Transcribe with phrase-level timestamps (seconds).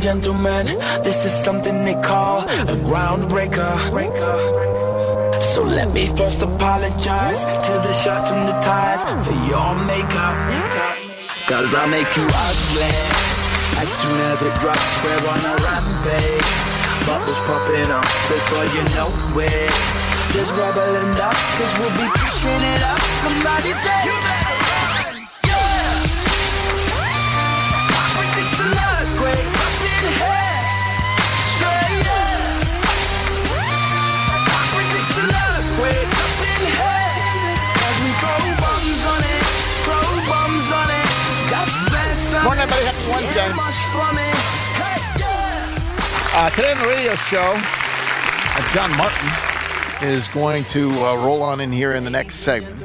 [0.00, 0.66] Gentlemen,
[1.02, 3.72] this is something they call a groundbreaker.
[5.54, 10.36] So let me first apologize to the shirts and the ties for your makeup.
[11.48, 12.96] Cause I make you ugly
[13.82, 14.88] as soon as it drops.
[15.04, 16.50] We're on a rampage.
[17.04, 20.00] Bubbles popping up before you know it.
[20.32, 23.00] There's and dust, cause we'll be pushing it up.
[23.24, 24.39] Somebody say,
[42.60, 42.84] everybody.
[42.84, 43.50] Happy Wednesday.
[46.32, 51.60] Uh, today on the radio show, uh, John Martin is going to uh, roll on
[51.60, 52.84] in here in the next segment.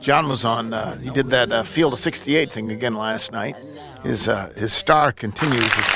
[0.00, 0.72] John was on.
[0.72, 3.56] Uh, he did that uh, Field of 68 thing again last night.
[4.02, 5.72] His uh, his star continues.
[5.72, 5.86] His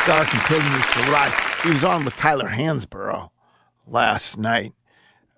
[0.00, 1.32] star continues to rise.
[1.62, 3.30] He was on with Tyler Hansbrough
[3.86, 4.72] last night,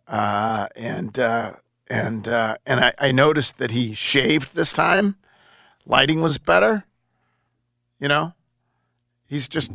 [0.08, 5.16] and and uh, and I, I noticed that he shaved this time.
[5.86, 6.84] Lighting was better.
[7.98, 8.34] You know,
[9.26, 9.70] he's just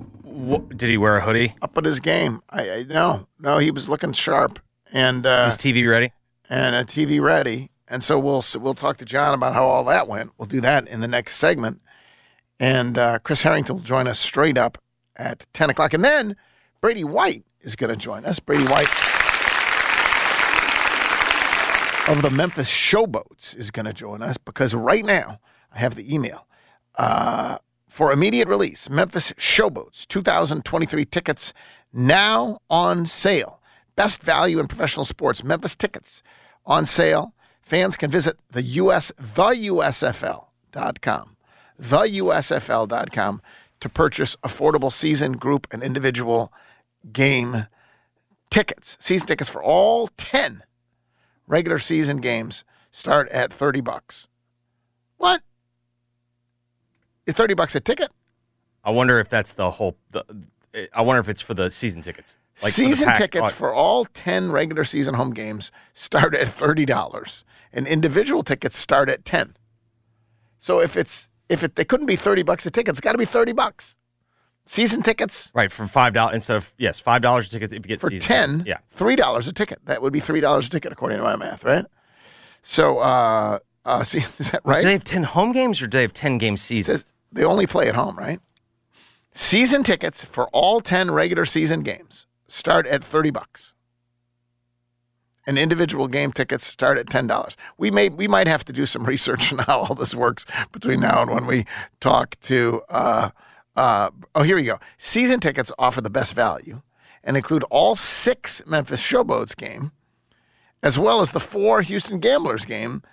[0.76, 1.56] Did he wear a hoodie?
[1.62, 2.42] up at his game.
[2.50, 4.60] I, I no, no, he was looking sharp
[4.92, 6.12] and uh, Was TV ready?
[6.50, 7.70] and a TV ready.
[7.88, 10.32] And so we'll we'll talk to John about how all that went.
[10.38, 11.82] We'll do that in the next segment.
[12.60, 14.78] And uh, Chris Herrington will join us straight up
[15.16, 16.36] at ten o'clock, and then
[16.82, 18.40] Brady White is going to join us.
[18.40, 18.88] Brady White
[22.08, 25.40] of the Memphis Showboats is going to join us because right now
[25.74, 26.48] I have the email.
[26.96, 27.58] Uh,
[27.88, 31.54] for immediate release, Memphis Showboats 2023 tickets
[31.92, 33.60] now on sale.
[33.96, 35.44] Best value in professional sports.
[35.44, 36.24] Memphis tickets
[36.66, 37.34] on sale.
[37.62, 40.46] Fans can visit the US, theusfl.com,
[41.82, 43.42] theusfl.com
[43.80, 46.52] to purchase affordable season, group, and individual
[47.12, 47.68] game
[48.50, 48.98] tickets.
[49.00, 50.64] Season tickets for all 10
[51.48, 54.28] regular season games start at 30 bucks.
[55.18, 55.42] What?
[57.30, 58.10] Is 30 bucks a ticket?
[58.84, 59.96] I wonder if that's the whole.
[60.12, 60.26] The,
[60.94, 62.38] I wonder if it's for the season tickets.
[62.64, 67.44] Like for season pack- tickets for all 10 regular season home games start at $30
[67.72, 69.56] and individual tickets start at 10
[70.58, 73.18] so if it's if it they couldn't be 30 bucks a ticket it's got to
[73.18, 73.96] be 30 bucks
[74.66, 77.88] season tickets right for five dollars instead of yes five dollars a ticket if you
[77.88, 78.68] get for season 10 tickets.
[78.68, 81.38] Yeah, three dollars a ticket that would be three dollars a ticket according to my
[81.38, 81.86] math right
[82.62, 85.98] so uh uh see is that right Do they have ten home games or do
[85.98, 87.14] they have ten game seasons?
[87.32, 88.40] They only play at home, right?
[89.34, 93.74] Season tickets for all 10 regular season games start at 30 bucks.
[95.46, 97.56] And individual game tickets start at $10.
[97.78, 101.00] We may we might have to do some research on how all this works between
[101.00, 101.66] now and when we
[102.00, 103.30] talk to uh
[103.76, 104.80] uh oh here we go.
[104.98, 106.82] Season tickets offer the best value
[107.24, 109.92] and include all 6 Memphis Showboats game
[110.82, 113.04] as well as the 4 Houston Gamblers game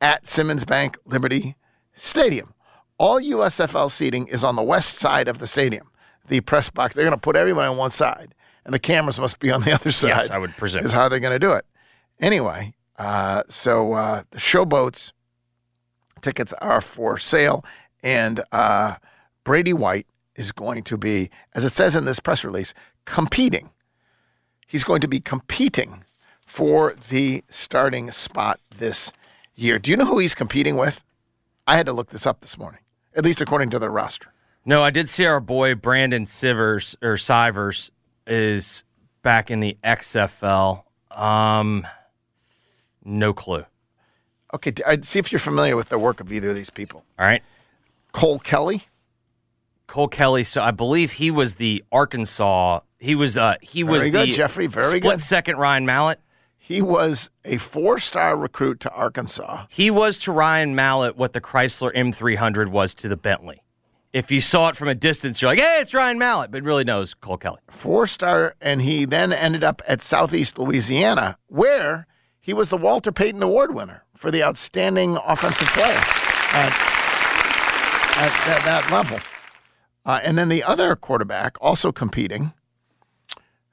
[0.00, 1.56] at Simmons Bank Liberty
[1.94, 2.54] Stadium.
[2.98, 5.90] All USFL seating is on the west side of the stadium.
[6.28, 8.34] The press box, they're going to put everyone on one side,
[8.64, 10.08] and the cameras must be on the other side.
[10.08, 10.84] Yes, I would presume.
[10.84, 11.66] Is how they're going to do it.
[12.18, 15.12] Anyway, uh, so uh, the showboats
[16.20, 17.64] tickets are for sale,
[18.02, 18.96] and uh,
[19.44, 23.70] Brady White is going to be, as it says in this press release, competing.
[24.66, 26.04] He's going to be competing
[26.40, 29.12] for the starting spot this
[29.54, 29.78] year.
[29.78, 31.02] Do you know who he's competing with?
[31.66, 32.80] I had to look this up this morning,
[33.16, 34.32] at least according to their roster.
[34.64, 37.90] No, I did see our boy Brandon Sivers or Sivers
[38.26, 38.84] is
[39.22, 40.84] back in the XFL.
[41.10, 41.86] Um,
[43.04, 43.64] no clue.
[44.54, 47.04] Okay, I'd see if you're familiar with the work of either of these people.
[47.18, 47.42] All right.
[48.12, 48.84] Cole Kelley.
[49.86, 50.44] Cole Kelley.
[50.44, 52.80] So I believe he was the Arkansas.
[52.98, 53.36] He was.
[53.36, 55.20] Uh, he was good, the Jeffrey, very split good.
[55.20, 56.20] second Ryan Mallett.
[56.66, 59.66] He was a four-star recruit to Arkansas.
[59.68, 63.62] He was to Ryan Mallett what the Chrysler M300 was to the Bentley.
[64.12, 66.82] If you saw it from a distance, you're like, "Hey, it's Ryan Mallett," but really
[66.82, 67.60] knows Cole Kelley.
[67.70, 72.08] Four-star, and he then ended up at Southeast Louisiana, where
[72.40, 76.72] he was the Walter Payton Award winner for the outstanding offensive player at,
[78.16, 79.20] at that, that level.
[80.04, 82.52] Uh, and then the other quarterback also competing.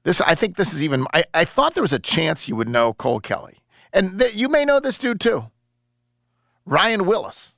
[0.04, 1.06] This, I think, this is even.
[1.14, 3.60] I, I thought there was a chance you would know Cole Kelley,
[3.94, 5.50] and th- you may know this dude too.
[6.66, 7.56] Ryan Willis.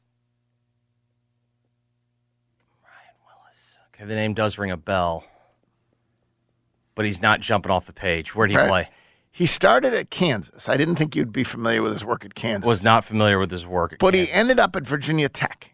[2.84, 3.78] Ryan Willis.
[3.94, 5.26] Okay, the name does ring a bell,
[6.94, 8.36] but he's not jumping off the page.
[8.36, 8.68] Where did he Okay.
[8.68, 8.90] play?
[9.32, 10.70] He started at Kansas.
[10.70, 12.66] I didn't think you'd be familiar with his work at Kansas.
[12.68, 13.94] Was not familiar with his work.
[13.94, 15.74] At But he ended up at Virginia Tech.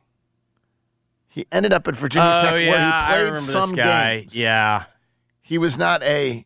[1.27, 3.77] He ended up at Virginia Oh Tech yeah, where he I played remember some this
[3.77, 4.19] guy.
[4.21, 4.35] games.
[4.35, 4.83] Yeah,
[5.41, 6.45] He was not a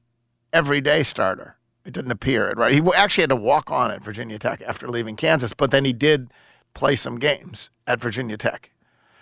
[0.55, 1.57] everyday starter.
[1.85, 2.73] It didn't appear right.
[2.73, 5.93] He actually had to walk on at Virginia Tech after leaving Kansas, but then he
[5.93, 6.31] did
[6.73, 8.71] play some games at Virginia Tech.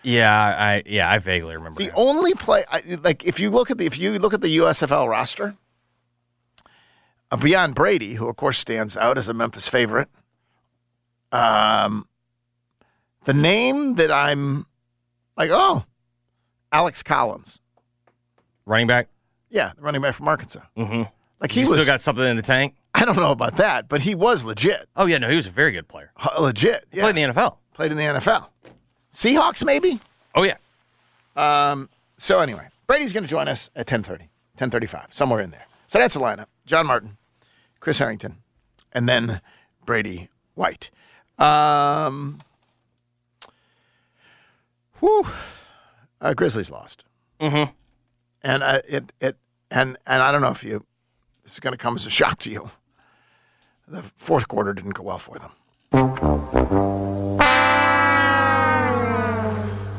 [0.04, 1.80] yeah, I yeah, I vaguely remember.
[1.82, 1.94] The him.
[1.96, 5.10] only play, I- like if you look at the if you look at the USFL
[5.10, 5.56] roster,
[7.32, 10.08] uh, beyond Brady, who of course stands out as a Memphis favorite,
[11.34, 12.08] um,
[13.26, 14.68] the name that I'm
[15.36, 15.84] like, oh,
[16.72, 17.60] Alex Collins,
[18.66, 19.10] running back.
[19.50, 20.62] yeah, running back from Arkansas.
[20.78, 21.04] Mm-hmm.
[21.44, 22.74] Like He he was, still got something in the tank.
[22.96, 25.52] I don't know about that, but he was legit, Oh yeah, no, he was a
[25.52, 26.12] very good player.
[26.20, 26.86] H- legit.
[26.92, 27.58] Yeah, Played in the NFL.
[27.74, 28.48] played in the NFL,
[29.14, 30.00] Seahawks maybe.
[30.34, 30.56] Oh yeah.
[31.36, 35.66] Um, so anyway, Brady's going to join us at 10:30, 10:35, somewhere in there.
[35.88, 37.18] So that's the lineup: John Martin,
[37.80, 38.38] Chris Herrington,
[38.94, 39.42] and then
[39.86, 40.90] Brady White.
[41.40, 42.42] Um,
[45.00, 45.28] whew,
[46.22, 47.04] uh, Grizzlies lost,
[47.40, 47.72] Mm-hmm.
[48.44, 49.38] and uh, it it
[49.72, 50.86] and and I don't know if you
[51.44, 52.72] this is going to come as a shock to you.
[53.88, 55.52] The fourth quarter didn't go well for them.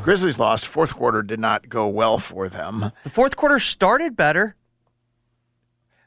[0.03, 0.67] Grizzlies lost.
[0.67, 2.91] Fourth quarter did not go well for them.
[3.03, 4.55] The fourth quarter started better.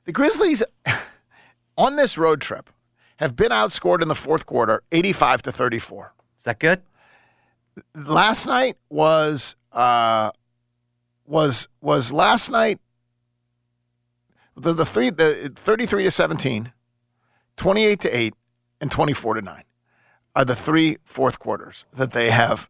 [0.05, 0.63] The Grizzlies
[1.79, 2.71] on this road trip
[3.17, 6.13] have been outscored in the fourth quarter 85 to 34.
[6.39, 6.83] Is that good?
[7.95, 10.31] Last night was uh
[11.27, 12.81] was was last night
[14.59, 16.73] the the three the 33 to 17,
[17.57, 18.35] 28 to 8
[18.81, 19.63] and 24 to 9
[20.37, 22.69] are the three fourth quarters that they have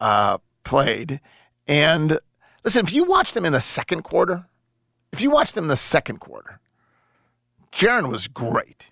[0.00, 1.20] uh played.
[1.66, 2.18] And
[2.64, 4.46] listen, if you watch them in the second quarter,
[5.12, 6.60] if you watch them in the second quarter,
[7.72, 8.88] Jaren was great.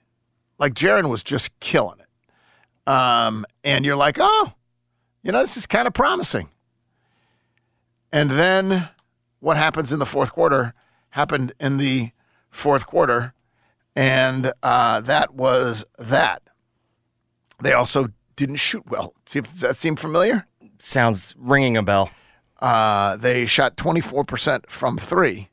[0.58, 2.90] Like Jaren was just killing it.
[2.90, 4.52] Um, and you're like, oh,
[5.22, 6.48] you know, this is kind of promising.
[8.12, 8.88] And then
[9.40, 10.74] what happens in the fourth quarter
[11.10, 12.10] happened in the
[12.54, 13.34] fourth quarter,
[13.96, 16.42] and uh, that was that.
[17.62, 19.14] They also didn't shoot well.
[19.26, 20.46] See if does that seem familiar?
[20.78, 22.10] Sounds ringing a bell.
[22.60, 25.48] Uh, they shot 24% from three.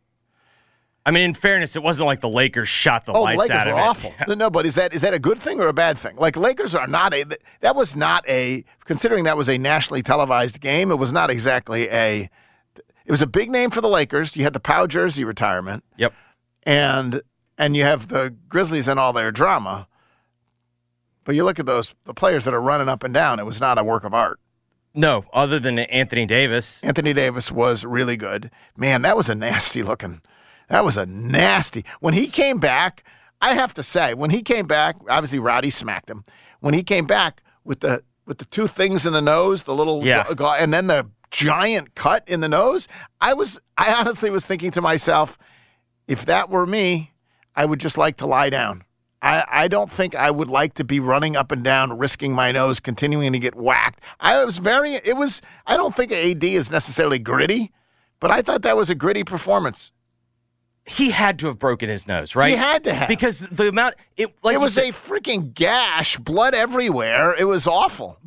[1.05, 3.67] I mean, in fairness, it wasn't like the Lakers shot the Oh, lights Lakers out
[3.67, 3.81] were of it.
[3.81, 4.13] awful.
[4.27, 6.15] No, no, but is that is that a good thing or a bad thing?
[6.15, 7.25] Like Lakers are not a
[7.61, 10.91] that was not a considering that was a nationally televised game.
[10.91, 12.29] It was not exactly a.
[13.05, 14.37] It was a big name for the Lakers.
[14.37, 16.13] You had the Pau jersey retirement, Yep.
[16.63, 17.21] And
[17.57, 19.87] and you have the Grizzlies and all their drama.
[21.23, 23.39] But you look at those the players that are running up and down.
[23.39, 24.39] It was not a work of art.
[24.93, 26.83] No, other than Anthony Davis.
[26.83, 28.51] Anthony Davis was really good.
[28.75, 30.21] Man, that was a nasty looking.
[30.67, 31.85] That was a nasty.
[32.01, 33.03] When he came back,
[33.41, 36.23] I have to say, when he came back, obviously Roddy smacked him.
[36.59, 40.03] When he came back with the with the two things in the nose, the little
[40.05, 40.25] Yeah.
[40.59, 42.87] and then the giant cut in the nose,
[43.21, 45.37] I was I honestly was thinking to myself,
[46.11, 47.13] if that were me,
[47.55, 48.83] I would just like to lie down.
[49.21, 52.51] I, I don't think I would like to be running up and down, risking my
[52.51, 54.01] nose, continuing to get whacked.
[54.19, 57.71] I was very, it was, I don't think AD is necessarily gritty,
[58.19, 59.91] but I thought that was a gritty performance.
[60.85, 62.49] He had to have broken his nose, right?
[62.49, 63.07] He had to have.
[63.07, 67.35] because the amount it like it was said- a freaking gash, blood everywhere.
[67.37, 68.17] It was awful.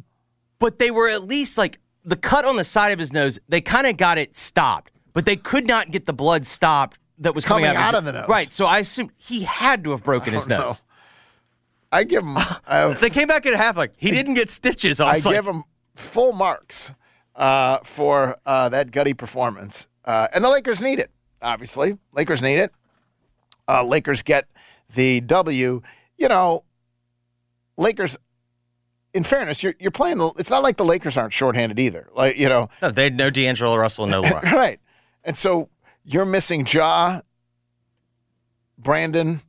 [0.60, 3.38] but they were at least like the cut on the side of his nose.
[3.48, 7.34] They kind of got it stopped, but they could not get the blood stopped that
[7.34, 8.28] was coming, Coming out, out of the nose.
[8.28, 8.48] Right.
[8.50, 10.66] So I assume he had to have broken his don't know.
[10.68, 10.82] nose.
[11.92, 15.00] I give him, I, They came back at half like he didn't get stitches.
[15.00, 15.62] I I like, give him
[15.94, 16.92] full marks
[17.36, 19.86] uh, for uh, that gutty performance.
[20.04, 21.98] Uh, and the Lakers need it, obviously.
[22.12, 22.72] Lakers need it.
[23.68, 24.46] Uh, Lakers get
[24.94, 25.82] the W.
[26.18, 26.64] You know,
[27.76, 28.18] Lakers.
[29.12, 30.18] In fairness, you're you're playing.
[30.18, 32.08] The, it's not like the Lakers aren't shorthanded either.
[32.16, 34.42] Like you know, No, they had no D'Angelo Russell, no LeBron.
[34.50, 34.80] right?
[35.22, 35.68] And so
[36.04, 37.20] you're missing Ja,
[38.78, 39.40] Brandon,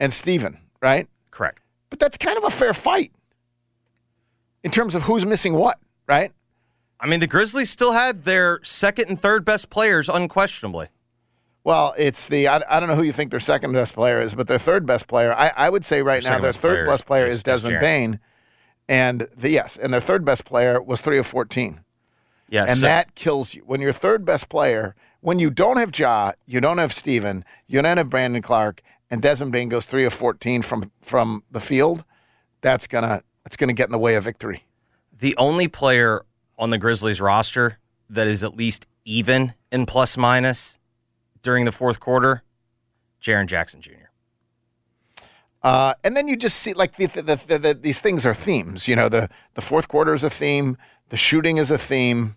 [0.00, 1.08] and Steven, right?
[1.30, 1.60] Correct.
[1.90, 3.12] But that's kind of a fair fight
[4.62, 5.78] in terms of who's missing what,
[6.08, 6.32] right?
[7.00, 10.88] I mean, the Grizzlies still had their second and third best players unquestionably.
[11.64, 14.34] Well, it's the I, I don't know who you think their second best player is,
[14.34, 16.86] but their third best player, I, I would say right Their now their third player
[16.86, 17.80] best player is- is Desmond.
[17.80, 18.20] Bane,
[18.88, 21.80] and the yes, and their third best player was three of fourteen,
[22.48, 22.68] Yes.
[22.70, 24.94] and so- that kills you when your third best player.
[25.22, 29.22] When you don't have Ja, you don't have Steven, you don't have Brandon Clarke, and
[29.22, 32.04] Desmond Bane goes three of fourteen from from the field.
[32.60, 34.64] That's gonna that's gonna get in the way of victory.
[35.16, 36.24] the only player
[36.58, 37.78] on the Grizzlies roster
[38.10, 40.78] that is at least even in plus minus
[41.42, 42.42] during the fourth quarter,
[43.20, 44.10] Jaren Jackson Jr.
[45.62, 48.88] Uh, and then you just see like the, the, the, the, these things are themes.
[48.88, 50.76] You know, the the fourth quarter is a theme.
[51.10, 52.36] The shooting is a theme.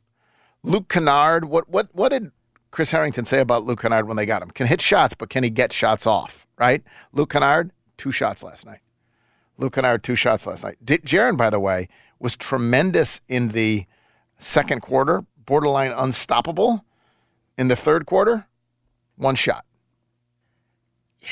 [0.61, 1.45] Luke Kennard.
[1.45, 2.31] What what what did
[2.75, 4.51] Chris Herrington say about Luke Kennard when they got him?
[4.51, 6.45] Can hit shots, but can he get shots off?
[6.57, 6.83] Right.
[7.13, 8.79] Luke Kennard, two shots last night.
[9.57, 10.75] Luke Kennard, two shots last night.
[10.83, 11.87] D- Jaren, by the way,
[12.19, 13.85] was tremendous in the
[14.39, 16.83] second quarter, borderline unstoppable.
[17.57, 18.45] In the third quarter,
[19.15, 19.63] one shot.
[21.21, 21.29] Yeah.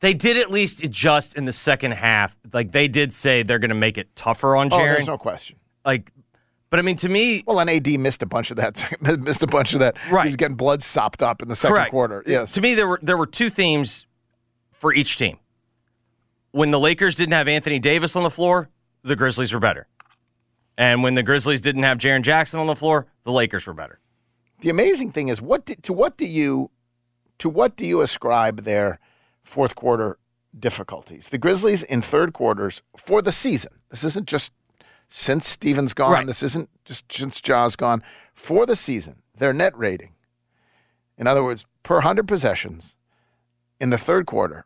[0.00, 2.34] They did at least adjust in the second half.
[2.50, 4.94] Like they did say they're going to make it tougher on Oh, Jaren.
[4.94, 5.56] there's no question.
[5.84, 6.10] like,
[6.72, 8.96] but I mean, to me, Well, and AD missed a bunch of that.
[9.20, 9.94] missed a bunch of that.
[10.10, 10.22] Right.
[10.24, 11.90] He was getting blood sopped up in the second correct.
[11.90, 12.24] quarter.
[12.26, 12.52] Yes.
[12.54, 14.06] To me, there were there were two themes
[14.72, 15.38] for each team.
[16.52, 18.70] When the Lakers didn't have Anthony Davis on the floor,
[19.02, 19.86] the Grizzlies were better.
[20.78, 23.98] And when the Grizzlies didn't have Jaren Jackson on the floor, the Lakers were better.
[24.62, 26.70] The amazing thing is, what do, to what do you
[27.38, 28.98] to what do you ascribe their
[29.44, 30.18] fourth quarter
[30.58, 31.28] difficulties?
[31.28, 33.72] The Grizzlies in third quarters for the season.
[33.90, 34.52] This isn't just
[35.14, 36.12] since Steven's gone.
[36.12, 36.26] Right.
[36.26, 38.02] This isn't just since Ja's gone.
[38.32, 40.14] For the season, their net rating,
[41.18, 42.96] in other words, per hundred possessions,
[43.78, 44.64] in the third quarter,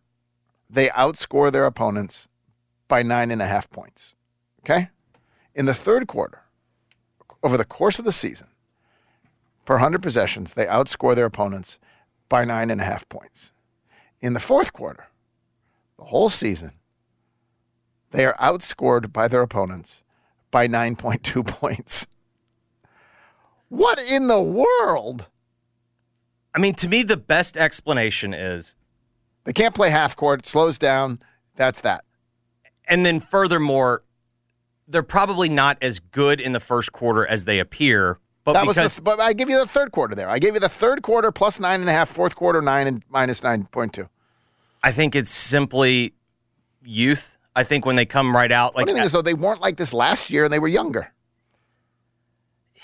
[0.71, 2.29] they outscore their opponents
[2.87, 4.15] by nine and a half points.
[4.61, 4.91] Okay,
[5.53, 6.43] in the third quarter,
[7.43, 8.47] over the course of the season
[9.65, 11.81] per 100 possessions, they outscore their opponents
[12.29, 13.51] by nine and a half points.
[14.21, 15.09] In the fourth quarter,
[15.99, 16.73] the whole season,
[18.13, 20.05] they are outscored by their opponents
[20.57, 22.07] by 9.2 points.
[23.69, 25.29] What in the world?
[26.55, 28.75] I mean, to me, the best explanation is,
[29.45, 31.21] They can't play half court, it slows down.
[31.57, 32.05] That's that.
[32.89, 34.03] and then furthermore,
[34.89, 38.19] they're probably not as good in the first quarter as they appear.
[38.45, 40.31] But That was because the, but I give you the third quarter there.
[40.31, 43.03] I gave you the third quarter plus nine and a half, fourth quarter nine and
[43.11, 44.09] minus 9.2.
[44.83, 46.15] I think it's simply
[46.83, 47.36] youth.
[47.57, 49.79] I think when they come right out, like Funny thing is, though, they weren't like
[49.79, 51.11] this last year and they were younger.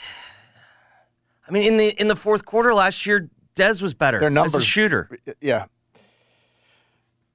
[1.46, 4.32] I mean, in the in the fourth quarter last year, Dez was better Their as
[4.32, 5.10] a numbers- shooter.
[5.42, 5.66] Yeah.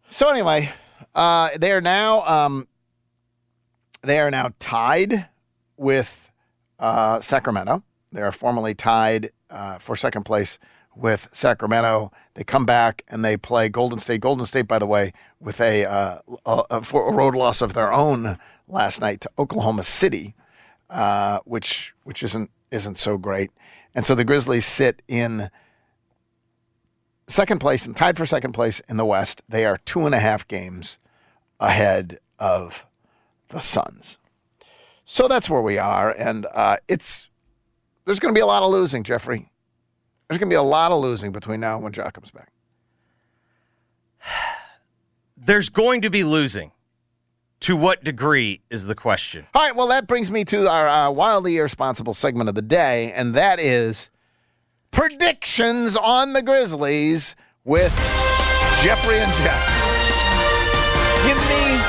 [0.09, 0.71] So anyway,
[1.13, 2.67] uh, they are now um,
[4.01, 5.27] they are now tied
[5.77, 6.31] with
[6.79, 7.83] uh, Sacramento.
[8.11, 10.57] They are formally tied uh, for second place
[10.95, 12.11] with Sacramento.
[12.37, 14.21] They come back and they play Golden State.
[14.21, 18.37] Golden State, by the way, with a, uh, a, a, road loss of their own
[18.67, 20.35] last night to Oklahoma City,
[20.87, 23.49] uh, which which isn't isn't so great.
[23.95, 25.49] And so the Grizzlies sit in
[27.25, 29.41] second place and tied for second place in the West.
[29.49, 30.99] They are two and a half games
[31.59, 32.85] ahead of
[33.47, 34.19] the Suns.
[35.05, 37.29] So that's where we are, and uh, it's
[38.05, 39.49] there's going to be a lot of losing, Jeffrey.
[40.27, 42.51] There's going to be a lot of losing between now and when Jack comes back.
[45.37, 46.71] There's going to be losing.
[47.61, 49.47] To what degree is the question?
[49.55, 53.11] All right, well, that brings me to our uh, wildly irresponsible segment of the day,
[53.13, 54.11] and that is
[54.91, 57.91] predictions on the Grizzlies with
[58.83, 59.67] Jeffrey and Jeff.
[61.25, 61.81] Give me,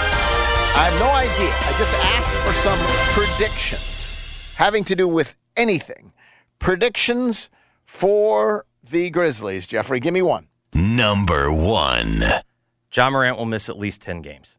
[0.75, 1.55] I have no idea.
[1.55, 2.79] I just asked for some
[3.15, 4.17] predictions
[4.57, 6.13] having to do with anything.
[6.59, 7.51] Predictions
[7.89, 9.67] for the Grizzlies.
[9.67, 10.47] Jeffrey, give me one.
[10.75, 12.23] Number one.
[12.91, 14.59] John Morant will miss at least 10 games.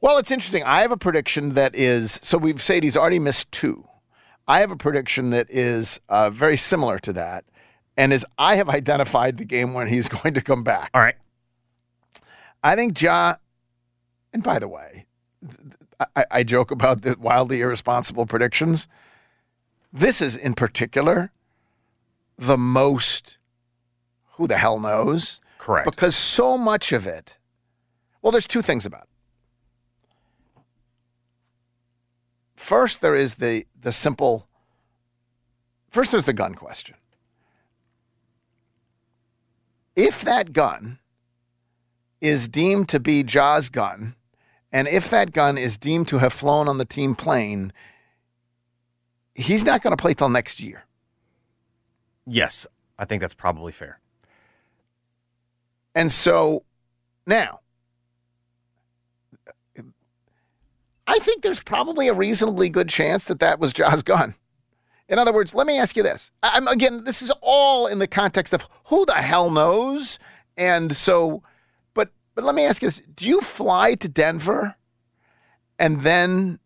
[0.00, 0.64] Well, it's interesting.
[0.64, 3.86] I have a prediction that is so we've said he's already missed two.
[4.48, 7.44] I have a prediction that is uh, very similar to that,
[7.96, 10.90] and is I have identified the game when he's going to come back.
[10.94, 11.14] All right.
[12.64, 13.36] I think Ja.
[14.32, 15.06] And by the way,
[16.16, 18.88] I, I joke about the wildly irresponsible predictions.
[19.92, 21.30] This is in particular
[22.38, 23.38] the most.
[24.32, 25.40] who the hell knows?
[25.58, 25.84] Correct.
[25.90, 27.36] Because so much of it,
[28.20, 29.08] well, there's two things about it.
[32.56, 34.48] First, there is the the simple.
[35.88, 36.96] First, there's the gun question.
[39.94, 40.98] If that gun
[42.20, 44.14] is deemed to be Ja's gun,
[44.72, 47.72] and if that gun is deemed to have flown on the team plane,
[49.34, 50.84] he's not going to play till next year.
[52.26, 52.66] Yes,
[52.98, 53.98] I think that's probably fair.
[55.94, 56.64] And so
[57.26, 57.60] now,
[61.06, 64.34] I think there's probably a reasonably good chance that that was Ja's gun.
[65.08, 66.30] In other words, let me ask you this.
[66.42, 70.18] I'm again, this is all in the context of who the hell knows.
[70.56, 71.42] And so,
[71.92, 74.74] but but let me ask you this: Do you fly to Denver
[75.78, 76.60] and then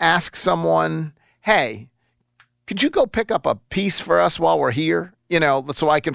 [0.00, 1.12] ask someone,
[1.42, 1.90] "Hey,
[2.66, 5.90] could you go pick up a piece for us while we're here?" You know, so
[5.90, 6.14] I can.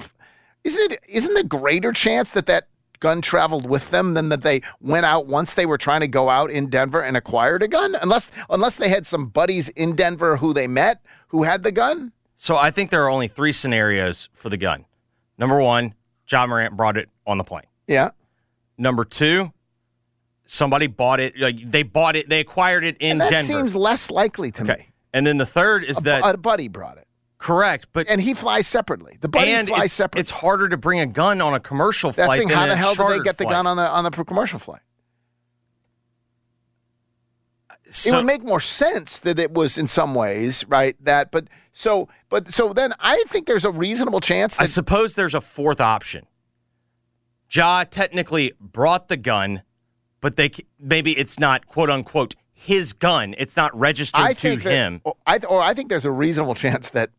[0.64, 1.00] Isn't it?
[1.08, 2.68] Isn't the greater chance that that
[3.00, 6.28] gun traveled with them than that they went out once they were trying to go
[6.30, 7.96] out in Denver and acquired a gun?
[8.00, 12.12] Unless unless they had some buddies in Denver who they met who had the gun.
[12.34, 14.84] So I think there are only three scenarios for the gun.
[15.38, 15.94] Number one,
[16.26, 17.66] John Morant brought it on the plane.
[17.86, 18.10] Yeah.
[18.78, 19.52] Number two,
[20.46, 21.38] somebody bought it.
[21.38, 23.44] Like they bought it, they acquired it in And that Denver.
[23.44, 24.76] seems less likely to okay.
[24.78, 24.91] me.
[25.12, 27.06] And then the third is A, that a buddy brought it,
[27.38, 29.18] correct, but and he flies separately.
[29.20, 30.20] The buddy and flies it's, separately.
[30.20, 32.48] it's harder to bring a gun on a commercial That's flight thing.
[32.48, 33.54] How the hell did they get the flight.
[33.54, 34.80] gun on the on the commercial flight?
[38.06, 42.08] it would make more sense that it was in some ways right that but so
[42.30, 46.26] but so then i think there's a reasonable chance I suppose there's a fourth option.
[47.50, 49.62] Ja technically brought the gun,
[50.22, 53.34] but they maybe it's not quote unquote his gun.
[53.38, 55.00] It's not registered I to that- him.
[55.04, 57.10] or I, or I think there's a reasonable chance that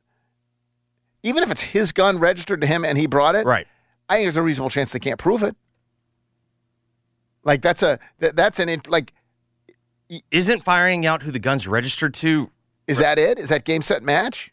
[1.22, 3.66] even if it's his gun registered to him and he brought it Right.
[4.10, 5.56] i think there's a reasonable chance they can't prove it
[7.44, 9.14] like that's a that, that's an like
[10.32, 12.50] Isn't firing out who the gun's registered to?
[12.88, 14.52] is that it is that game set match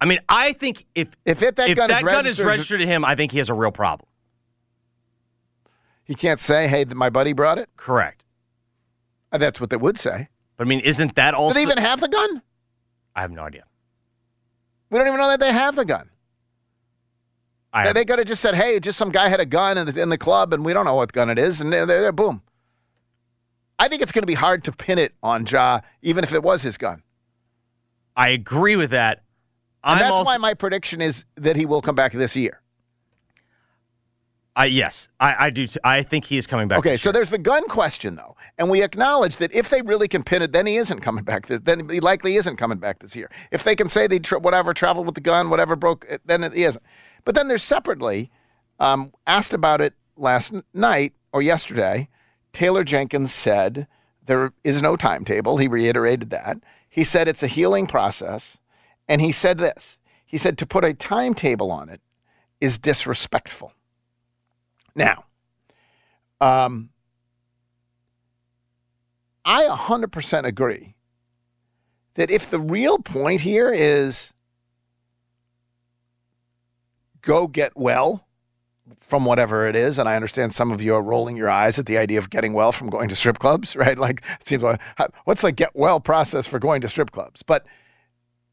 [0.00, 2.80] I mean, I think if if it that if gun that is gun is registered
[2.80, 4.06] to him, I think he has a real problem.
[6.04, 8.24] he can't say hey my buddy brought it Correct.
[9.32, 11.54] Uh, that's what they would say But I mean, isn't that also?
[11.58, 12.42] do they even have the gun
[13.14, 13.64] I have no idea.
[14.90, 16.10] we don't even know that they have the gun
[17.72, 19.86] I They, they could have just said, "Hey, just some guy had a gun in
[19.86, 22.12] the, in the club, and we don't know what gun it is," and they're there,
[22.12, 22.42] boom.
[23.78, 26.42] I think it's going to be hard to pin it on Ja, even if it
[26.42, 27.02] was his gun.
[28.16, 29.18] I agree with that.
[29.84, 32.62] And I'm that's also, why my prediction is that he will come back this year.
[34.58, 35.66] I yes, I, I do.
[35.66, 36.78] T- I think he is coming back.
[36.78, 40.22] Okay, so there's the gun question though, and we acknowledge that if they really can
[40.22, 41.46] pin it, then he isn't coming back.
[41.46, 43.30] This, then he likely isn't coming back this year.
[43.52, 46.42] If they can say they tra- whatever traveled with the gun, whatever broke, it, then
[46.42, 46.82] it, he isn't.
[47.26, 48.30] But then there's separately
[48.80, 52.08] um, asked about it last n- night or yesterday.
[52.54, 53.86] Taylor Jenkins said
[54.24, 55.58] there is no timetable.
[55.58, 56.56] He reiterated that.
[56.88, 58.56] He said it's a healing process,
[59.06, 59.98] and he said this.
[60.24, 62.00] He said to put a timetable on it
[62.58, 63.74] is disrespectful.
[64.96, 65.26] Now,
[66.40, 66.88] um,
[69.44, 70.96] I 100% agree
[72.14, 74.32] that if the real point here is
[77.20, 78.26] go get well
[78.98, 81.86] from whatever it is, and I understand some of you are rolling your eyes at
[81.86, 83.98] the idea of getting well from going to strip clubs, right?
[83.98, 84.80] Like, it seems like,
[85.24, 87.42] what's the get well process for going to strip clubs?
[87.42, 87.66] But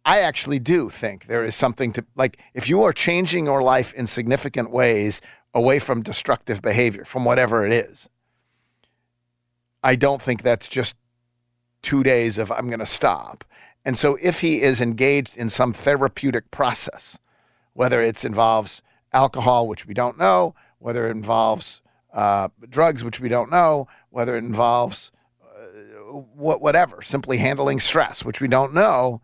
[0.03, 3.93] I actually do think there is something to, like, if you are changing your life
[3.93, 5.21] in significant ways
[5.53, 8.09] away from destructive behavior, from whatever it is,
[9.83, 10.95] I don't think that's just
[11.81, 13.43] two days of I'm going to stop.
[13.85, 17.19] And so if he is engaged in some therapeutic process,
[17.73, 21.81] whether it involves alcohol, which we don't know, whether it involves
[22.13, 25.11] uh, drugs, which we don't know, whether it involves
[25.43, 25.65] uh,
[26.13, 29.21] wh- whatever, simply handling stress, which we don't know,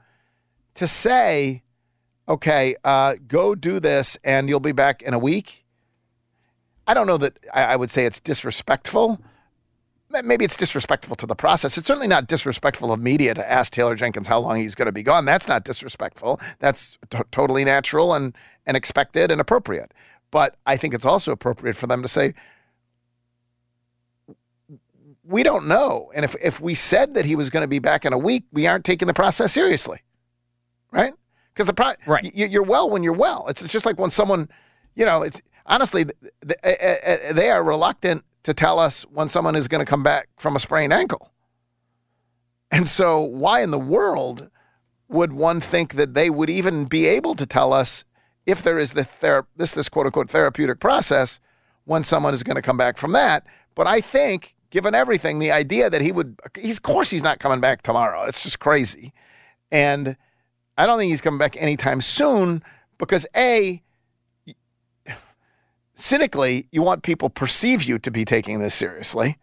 [0.73, 1.63] to say,
[2.27, 5.58] okay, uh, go do this and you'll be back in a week.
[6.89, 9.21] I don't know that I, I would say it's disrespectful.
[10.23, 11.77] Maybe it's disrespectful to the process.
[11.77, 14.91] It's certainly not disrespectful of media to ask Taylor Jenkins how long he's going to
[14.91, 15.23] be gone.
[15.23, 16.41] That's not disrespectful.
[16.57, 19.93] That's to- totally natural and, and expected and appropriate.
[20.31, 22.33] But I think it's also appropriate for them to say,
[25.23, 26.11] we don't know.
[26.15, 28.45] And if, if we said that he was going to be back in a week,
[28.51, 29.99] we aren't taking the process seriously.
[30.91, 31.13] Right?
[31.53, 32.23] Because the pro- Right.
[32.35, 33.45] y- you're well when you're well.
[33.47, 34.49] It's just like when someone,
[34.95, 39.55] you know, it's honestly, th- uh, uh, they are reluctant to tell us when someone
[39.55, 41.31] is going to come back from a sprained ankle.
[42.71, 44.49] And so, why in the world
[45.07, 48.03] would one think that they would even be able to tell us
[48.45, 51.39] if there is the ther- this this quote unquote therapeutic process
[51.85, 53.45] when someone is going to come back from that.
[53.75, 57.39] But I think, given everything, the idea that he would, he's of course he's not
[57.39, 58.23] coming back tomorrow.
[58.25, 59.13] It's just crazy,
[59.71, 60.15] and
[60.77, 62.63] I don't think he's coming back anytime soon
[62.99, 63.81] because a
[65.99, 69.37] cynically, you want people perceive you to be taking this seriously,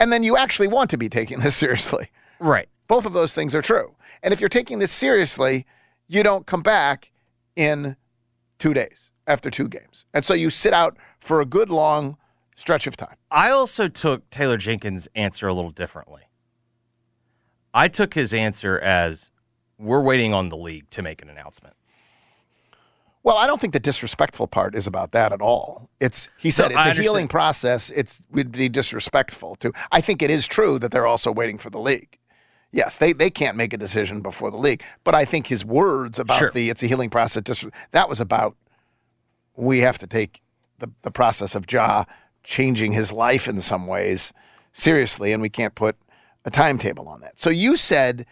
[0.00, 2.10] and then you actually want to be taking this seriously.
[2.38, 2.68] Right.
[2.86, 3.94] Both of those things are true.
[4.22, 5.66] And if you're taking this seriously,
[6.08, 7.12] you don't come back
[7.54, 7.96] in
[8.58, 10.06] two days after two games.
[10.14, 12.16] And so you sit out for a good long
[12.56, 13.16] stretch of time.
[13.30, 16.22] I also took Taylor Jenkins' answer a little differently.
[17.74, 19.30] I took his answer as
[19.78, 21.76] we're waiting on the league to make an announcement.
[23.28, 25.90] Well, I don't think the disrespectful part is about that at all.
[26.00, 27.90] It's he said No, it's I a healing process.
[27.90, 29.70] It's would be disrespectful to.
[29.92, 32.16] I think it is true that they're also waiting for the league.
[32.72, 36.18] Yes, they they can't make a decision before the league, but I think his words
[36.18, 36.50] about Sure.
[36.50, 38.56] the it's a healing process dis- that was about
[39.56, 40.40] we have to take
[40.78, 42.04] the the process of Ja
[42.42, 44.32] changing his life in some ways
[44.72, 45.96] seriously, and we can't put
[46.46, 47.38] a timetable on that.
[47.38, 48.24] So you said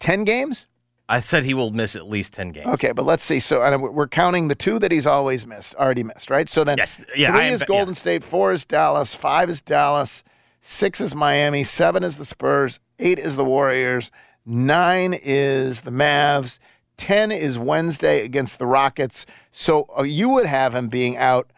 [0.00, 0.66] ten games.
[1.10, 2.68] I said he will miss at least 10 games.
[2.68, 3.40] Okay, but let's see.
[3.40, 6.48] So and we're counting the two that he's always missed, already missed, right?
[6.48, 7.98] So then Yes, yeah, three is Golden yeah.
[7.98, 10.22] State, four is Dallas, five is Dallas,
[10.60, 14.12] six is Miami, seven is the Spurs, eight is the Warriors,
[14.46, 16.60] nine is the Mavs,
[16.96, 19.26] ten is Wednesday against the Rockets.
[19.50, 21.50] So uh, you would have him being out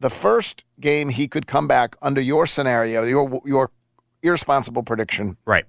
[0.00, 3.70] the first game he could come back under your scenario, your your
[4.24, 5.66] irresponsible prediction Right.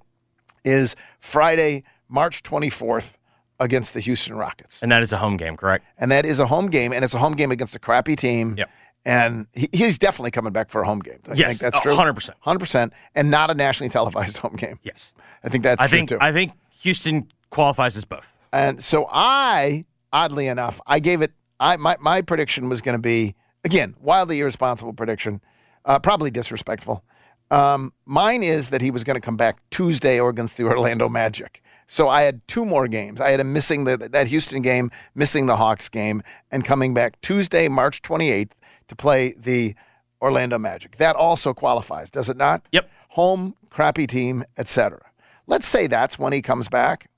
[0.65, 3.17] is Friday, March 24th
[3.59, 4.81] against the Houston Rockets.
[4.81, 5.85] And that is a home game, correct?
[5.97, 8.55] And that is a home game, and it's a home game against a crappy team.
[8.57, 8.69] Yep.
[9.05, 11.19] And he, he's definitely coming back for a home game.
[11.29, 11.95] I Yes, think that's true.
[11.95, 12.37] hundred percent.
[12.45, 12.91] 100%.
[13.15, 14.79] And not a nationally televised home game.
[14.83, 15.13] Yes.
[15.43, 16.17] I think that's I true think too.
[16.19, 18.35] I think Houston qualifies as both.
[18.51, 21.31] And so I, oddly enough, I gave it.
[21.59, 25.41] I my my prediction was going to be again wildly irresponsible prediction,
[25.85, 27.03] uh, probably disrespectful.
[27.51, 31.09] Um, mine is that he was going to come back Tuesday or against the Orlando
[31.09, 31.63] Magic.
[31.91, 33.19] So I had two more games.
[33.19, 36.21] I had him missing the, that Houston game, missing the Hawks game,
[36.51, 38.51] and coming back Tuesday, March 28th
[38.89, 39.73] to play the
[40.21, 40.97] Orlando Magic.
[40.97, 42.61] That also qualifies, does it not?
[42.71, 42.87] Yep.
[43.09, 44.99] Home, crappy team, etc.
[45.47, 47.09] Let's say that's when he comes back.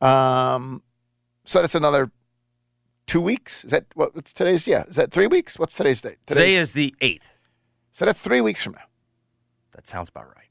[0.00, 0.82] Um,
[1.44, 2.10] so that's another
[3.06, 3.64] two weeks.
[3.64, 4.16] Is that what?
[4.16, 4.66] What's today's?
[4.66, 5.60] Yeah, is that three weeks?
[5.60, 6.16] What's today's date?
[6.26, 7.22] Today is the 8th.
[7.92, 8.86] so that's three weeks from now.
[9.76, 10.43] That sounds about right.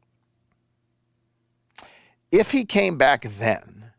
[2.34, 3.91] If he came back then,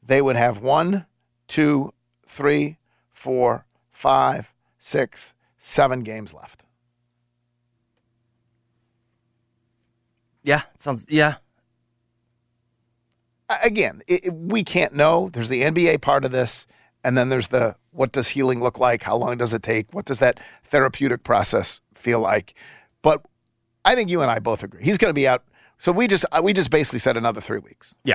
[0.00, 1.04] they would have one,
[1.48, 1.92] two,
[2.24, 2.78] three,
[3.10, 6.62] four, five, six, seven games left.
[10.44, 11.36] Yeah, it sounds yeah.
[13.64, 15.28] Again, it, it- we can't know.
[15.28, 16.66] There's the NBA part of this,
[17.04, 19.02] and then there's the what does healing look like?
[19.02, 19.92] How long does it take?
[19.92, 22.54] What does that therapeutic process feel like?
[23.02, 23.26] But
[23.84, 25.44] I think you and I both agree he's going to be out.
[25.82, 27.92] So we just uh, we just basically said another three weeks.
[28.04, 28.14] Yeah.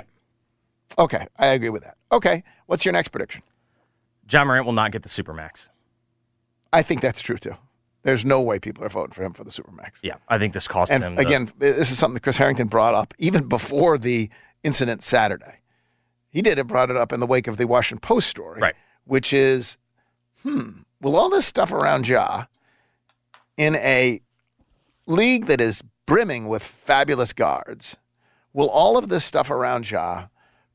[0.97, 1.97] Okay, I agree with that.
[2.13, 3.43] Okay, what's your next prediction?
[4.25, 5.67] John Morant will not get the supermax.
[6.71, 7.57] I think that's true too.
[8.03, 9.99] There's no way people are voting for him for the supermax.
[10.01, 12.67] Yeah, I think this cost And him the- again, this is something that Chris Herrington
[12.67, 14.29] brought up even before the
[14.63, 15.59] incident Saturday.
[16.29, 18.75] He did it, brought it up in the wake of the Washington Post story, Right.
[19.03, 19.77] which is,
[20.43, 20.69] hmm,
[21.01, 22.45] will all this stuff around Ja
[23.57, 24.21] in a
[25.05, 27.97] league that is brimming with fabulous guards,
[28.53, 30.27] will all of this stuff around Ja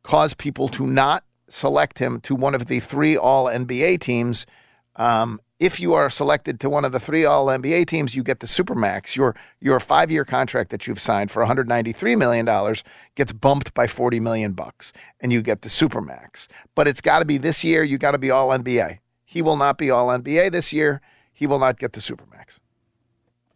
[0.04, 4.46] cause people to not select him to one of the three All NBA teams?
[4.94, 8.40] Um, if you are selected to one of the three All NBA teams, you get
[8.40, 9.16] the Supermax.
[9.16, 13.86] Your your five year contract that you've signed for 193 million dollars gets bumped by
[13.86, 16.46] 40 million bucks, and you get the Supermax.
[16.74, 17.82] But it's got to be this year.
[17.82, 18.98] You got to be All NBA.
[19.24, 21.00] He will not be All NBA this year.
[21.32, 22.60] He will not get the Supermax.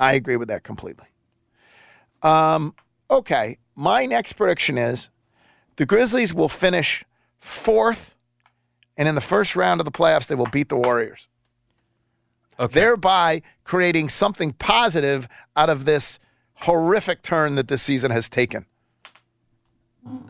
[0.01, 1.07] I agree with that completely.
[2.27, 2.75] Um,
[3.11, 5.11] okay, my next prediction is
[5.77, 7.05] the Grizzlies will finish
[7.39, 8.17] fourth,
[8.97, 11.29] and in the first round of the playoffs, they will beat the Warriors,
[12.59, 12.81] okay.
[12.81, 16.19] thereby creating something positive out of this
[16.61, 18.67] horrific turn that this season has taken.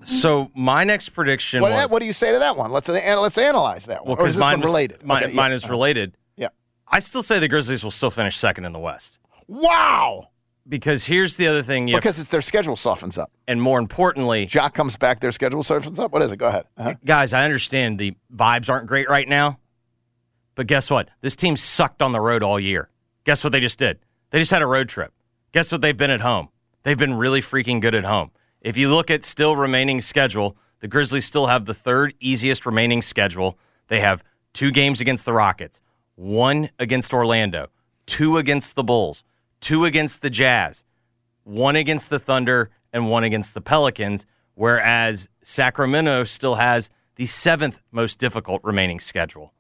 [0.04, 2.72] So my next prediction What, was what do you say to that one?
[2.72, 4.16] Let's let's analyze that one.
[4.16, 5.04] well or is because mine was related?
[5.04, 5.56] Mine, Okay, mine yeah.
[5.56, 6.16] is related.
[6.36, 6.48] Yeah.
[6.88, 10.28] I still say the Grizzlies will still finish second in the West Wow.
[10.68, 11.86] Because here's the other thing.
[11.86, 13.30] Because it's their schedule softens up.
[13.46, 16.12] and more importantly, Jock comes back, their schedule softens up.
[16.12, 16.36] What is it?
[16.38, 16.64] Go ahead.
[16.76, 16.94] Uh-huh.
[17.04, 19.58] guys, I understand the vibes aren't great right now,
[20.54, 21.08] but guess what?
[21.20, 22.90] This team sucked on the road all year.
[23.24, 23.98] Guess what they just did?
[24.30, 25.12] They just had a road trip.
[25.52, 26.48] Guess what they've been at home?
[26.82, 28.30] They've been really freaking good at home.
[28.60, 33.02] If you look at still remaining schedule, the Grizzlies still have the third easiest remaining
[33.02, 33.58] schedule.
[33.88, 35.80] They have two games against the Rockets,
[36.14, 37.68] one against Orlando,
[38.06, 39.24] two against the Bulls,
[39.66, 40.84] two against the Jazz,
[41.42, 44.24] one against the Thunder, and one against the Pelicans,
[44.54, 49.52] whereas Sacramento still has the seventh most difficult remaining schedule.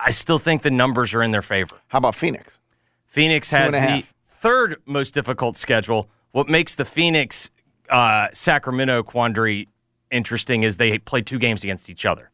[0.00, 1.76] I still think the numbers are in their favor.
[1.86, 2.58] How about Phoenix?
[3.06, 6.08] Phoenix has the third most difficult schedule.
[6.32, 7.52] What makes the Phoenix
[7.88, 9.68] uh, Sacramento quandary
[10.10, 12.32] interesting is they play two games against each other.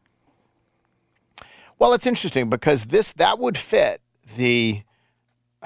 [1.77, 4.01] Well, it's interesting because this that would fit
[4.35, 4.81] the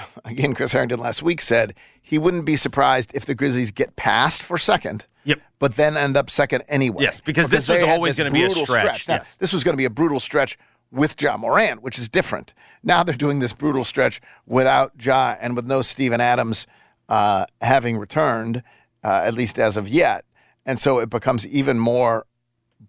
[0.25, 0.53] again.
[0.53, 4.57] Chris Herrington last week said he wouldn't be surprised if the Grizzlies get past for
[4.57, 5.05] second.
[5.23, 5.39] Yep.
[5.59, 7.03] But then end up second anyway.
[7.03, 9.35] Yes, because this was always gonna be a brutal stretch, Now, yes.
[9.35, 10.57] This was going to be a brutal stretch
[10.91, 12.53] with Ja Morant, which is different.
[12.83, 16.67] Now they're doing this brutal stretch without Ja and with no Steven Adams
[17.07, 18.63] uh, having returned,
[19.03, 20.25] uh, at least as of yet,
[20.65, 22.25] and so it becomes even more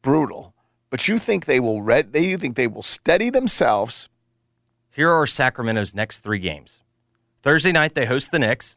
[0.02, 0.54] brutal.
[0.90, 2.12] But you think they will red?
[2.12, 4.08] They you think they will steady themselves?
[4.90, 6.81] Here are Sacramento's next three games.
[7.42, 8.76] Thursday night, they host the Knicks.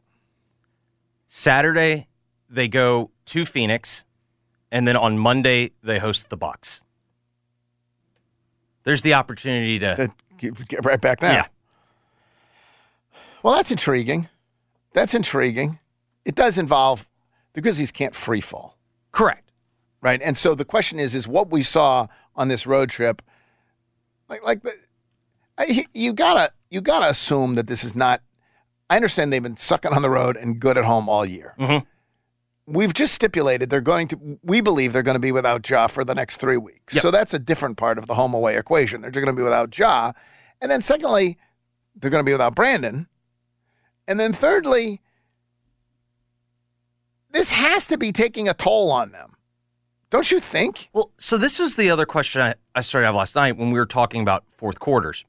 [1.27, 2.07] Saturday,
[2.49, 4.05] they go to Phoenix.
[4.71, 6.83] And then on Monday, they host the Bucks.
[8.83, 10.11] There's the opportunity to.
[10.37, 11.31] get right back now.
[11.31, 11.45] Yeah.
[13.41, 14.27] Well, that's intriguing.
[14.93, 15.79] That's intriguing.
[16.25, 17.07] It does involve
[17.53, 18.77] the Grizzlies can't free fall,
[19.11, 19.51] Correct.
[20.01, 20.21] right?
[20.21, 23.21] And so the question is, is what we saw on this road trip,
[24.27, 24.73] like, like the,
[25.57, 28.21] I, you gotta, you gotta assume that this is not.
[28.89, 31.55] I understand they've been sucking on the road and good at home all year.
[31.59, 31.85] Mhm.
[32.67, 34.39] We've just stipulated they're going to.
[34.43, 36.95] We believe they're going to be without Ja for the next three weeks.
[36.95, 37.01] Yep.
[37.01, 39.01] So that's a different part of the home away equation.
[39.01, 40.13] They're going to be without Ja,
[40.61, 41.37] and then secondly,
[41.95, 43.07] they're going to be without Brandon,
[44.07, 44.99] and then thirdly,
[47.31, 49.35] this has to be taking a toll on them.
[50.09, 50.89] Don't you think?
[50.93, 53.79] Well, so this was the other question I, I started out last night when we
[53.79, 55.25] were talking about fourth quarters.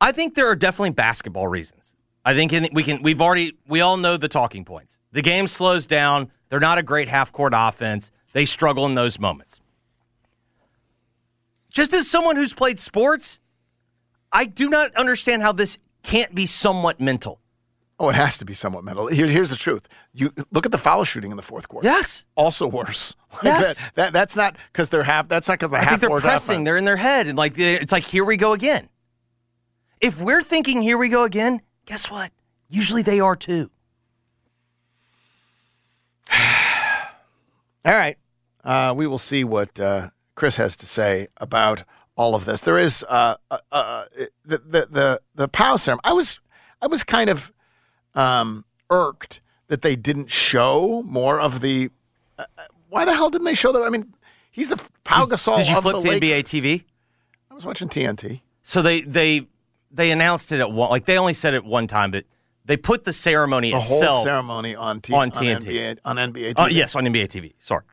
[0.00, 1.93] I think there are definitely basketball reasons.
[2.24, 4.98] I think in, we can we've already we all know the talking points.
[5.12, 6.30] The game slows down.
[6.48, 8.10] They're not a great half court offense.
[8.32, 9.60] They struggle in those moments.
[11.70, 13.40] Just as someone who's played sports,
[14.32, 17.40] I do not understand how this can't be somewhat mental.
[17.98, 19.06] Oh, it has to be somewhat mental.
[19.06, 19.86] Here, here's the truth.
[20.12, 21.86] You look at the foul shooting in the fourth quarter.
[21.86, 22.24] Yes.
[22.34, 23.14] Also worse.
[23.34, 23.78] Like Yes.
[23.80, 25.26] that, that- that's not because they're half.
[25.28, 26.00] That's not because they're I half.
[26.00, 26.54] think they're pressing.
[26.54, 26.64] offense.
[26.66, 28.88] They're in their head, and like it's like here we go again.
[30.00, 32.32] If we're thinking here we go again, guess what?
[32.68, 33.70] Usually they are too.
[36.32, 38.16] All right.
[38.64, 41.84] Uh, we will see what uh, Chris has to say about
[42.16, 42.60] all of this.
[42.62, 44.04] There is uh, uh, uh,
[44.44, 46.00] the the the the Pau ceremony.
[46.04, 46.40] I was
[46.80, 47.52] I was kind of
[48.14, 51.90] um, irked that they didn't show more of the.
[52.38, 52.44] Uh,
[52.88, 53.82] why the hell didn't they show that?
[53.82, 54.14] I mean,
[54.50, 56.50] he's the Pau Gasol Did you of flip the to Lakers.
[56.50, 56.84] NBA TV?
[57.50, 58.40] I was watching TNT.
[58.62, 59.46] So they they
[59.94, 60.90] they announced it at one.
[60.90, 62.24] Like they only said it one time, but
[62.64, 65.66] they put the ceremony The whole ceremony on, T- on TNT.
[65.66, 66.54] NBA, on NBA.
[66.56, 66.72] Oh TV.
[66.72, 67.54] yes, on NBA TV.
[67.58, 67.84] Sorry.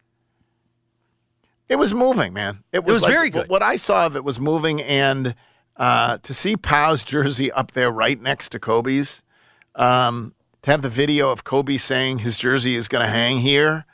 [1.70, 2.64] It was moving, man.
[2.72, 3.48] It was, was like- very good.
[3.48, 5.36] What I saw of it was moving, and
[5.78, 9.24] uh, to see Pau's jersey up there right next to Kobe's,
[9.76, 10.34] um,
[10.64, 13.86] to have the video of Kobe saying his jersey is going to hang here,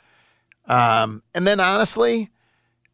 [0.66, 2.30] um, and then honestly,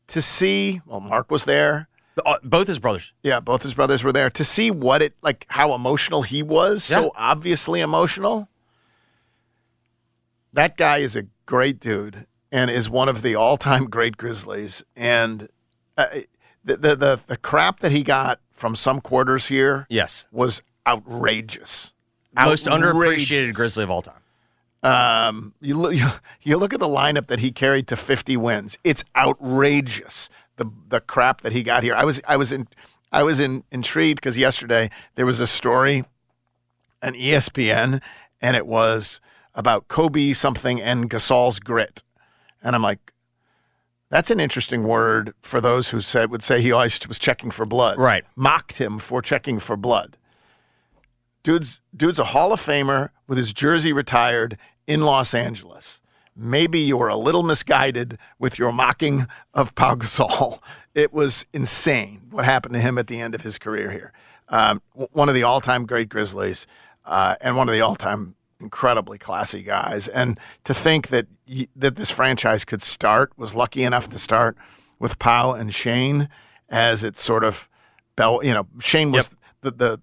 [0.07, 1.87] to see well, Mark was there.
[2.25, 3.11] Uh, both his brothers.
[3.23, 6.89] Yeah, both his brothers were there to see what it like how emotional he was.
[6.89, 6.97] Yeah.
[6.97, 8.47] So obviously emotional.
[10.53, 14.83] That guy is a great dude and is one of the all-time great Grizzlies.
[14.95, 15.49] And
[15.97, 16.05] uh,
[16.63, 20.27] the, the the the crap that he got from some quarters here Yes.
[20.31, 21.93] was outrageous.
[22.35, 24.19] Most underappreciated Grizzly of all time.
[24.83, 26.07] Um, you look you,
[26.43, 28.77] you look at the lineup that he carried to 50 wins.
[28.83, 30.29] It's outrageous
[30.63, 31.95] the the crap that he got here.
[31.95, 32.67] I was I was in
[33.11, 36.03] I was in, intrigued because yesterday there was a story
[37.01, 38.01] on ESPN
[38.41, 39.21] and it was
[39.55, 42.03] about Kobe something and Gasol's grit,
[42.61, 43.13] and I'm like,
[44.09, 47.65] that's an interesting word for those who said would say he always was checking for
[47.65, 47.97] blood.
[47.97, 48.23] Right.
[48.35, 50.17] Mocked him for checking for blood.
[51.43, 56.01] Dude's dude's a Hall of Famer with his jersey retired in Los Angeles.
[56.35, 60.59] Maybe you were a little misguided with your mocking of Pau Gasol.
[60.95, 64.13] It was insane what happened to him at the end of his career here.
[64.49, 66.67] Um, one of the all-time great Grizzlies,
[67.05, 70.07] uh, and one of the all-time incredibly classy guys.
[70.07, 74.57] And to think that y- that this franchise could start was lucky enough to start
[74.99, 76.29] with Pau and Shane
[76.69, 77.67] as it's sort of
[78.15, 78.39] bell.
[78.43, 80.01] You know, Shane was the the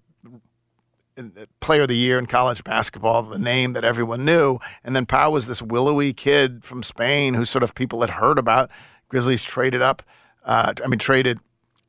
[1.59, 4.59] player of the year in college basketball, the name that everyone knew.
[4.83, 8.39] And then Pau was this willowy kid from Spain who sort of people had heard
[8.39, 8.69] about.
[9.09, 10.03] Grizzlies traded up,
[10.45, 11.39] uh, I mean, traded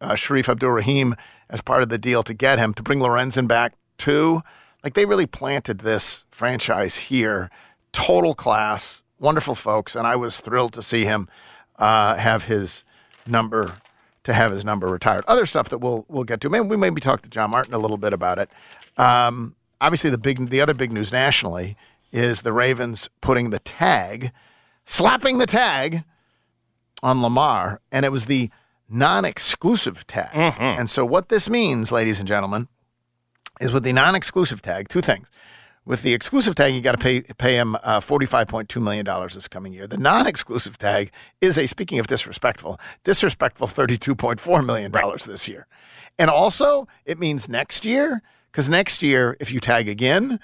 [0.00, 1.14] uh, Shareef Abdul Rahim
[1.48, 4.42] as part of the deal to get him to bring Lorenzen back too.
[4.82, 7.50] Like they really planted this franchise here.
[7.92, 11.28] Total class, wonderful folks, and I was thrilled to see him
[11.78, 12.84] uh, have his
[13.26, 13.74] number
[14.24, 15.24] to have his number retired.
[15.26, 16.50] Other stuff that we'll we'll get to.
[16.50, 18.50] Maybe we maybe talk to John Martin a little bit about it.
[18.96, 21.76] Um, obviously, the big the other big news nationally
[22.12, 24.32] is the Ravens putting the tag,
[24.84, 26.04] slapping the tag
[27.02, 28.50] on Lamar, and it was the
[28.88, 30.30] non-exclusive tag.
[30.78, 32.68] And so, what this means, ladies and gentlemen,
[33.60, 35.28] is with the non-exclusive tag, two things.
[35.84, 38.78] With the exclusive tag, you got to pay pay him uh, forty five point two
[38.78, 39.88] million dollars this coming year.
[39.88, 45.24] The non-exclusive tag is a speaking of disrespectful, disrespectful thirty two point four million dollars
[45.24, 45.66] this year,
[46.20, 50.38] and also it means next year because next year if you tag again,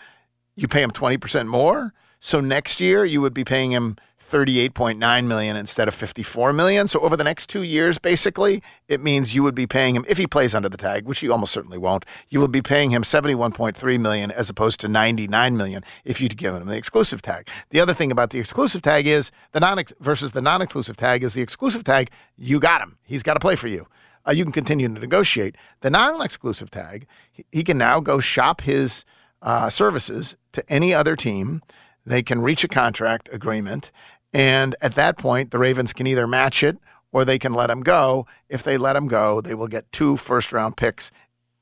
[0.56, 1.92] you pay him twenty percent more.
[2.18, 3.96] So next year you would be paying him
[4.28, 6.86] 38.9 million instead of 54 million.
[6.86, 10.18] So over the next 2 years basically, it means you would be paying him if
[10.18, 12.04] he plays under the tag, which he almost certainly won't.
[12.28, 16.60] You will be paying him 71.3 million as opposed to 99 million if you'd given
[16.60, 17.48] him the exclusive tag.
[17.70, 21.32] The other thing about the exclusive tag is the non versus the non-exclusive tag is
[21.32, 22.98] the exclusive tag, you got him.
[23.04, 23.86] He's got to play for you.
[24.28, 25.56] Uh, you can continue to negotiate.
[25.80, 29.04] The non-exclusive tag, he, he can now go shop his
[29.40, 31.62] uh, services to any other team.
[32.04, 33.90] They can reach a contract agreement,
[34.32, 36.76] and at that point, the Ravens can either match it
[37.12, 38.26] or they can let him go.
[38.48, 41.10] If they let him go, they will get two first round picks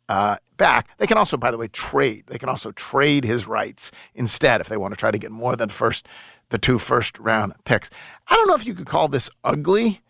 [0.09, 0.89] uh, back.
[0.99, 2.25] They can also, by the way, trade.
[2.27, 5.57] They can also trade his rights instead if they want to try to get more
[5.57, 6.07] than first
[6.51, 7.91] the two first round picks.
[8.29, 10.01] I don't know if you could call this ugly,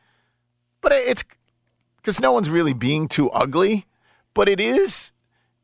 [0.80, 1.24] but it's
[2.06, 3.84] because no one's really being too ugly.
[4.32, 5.12] But it is.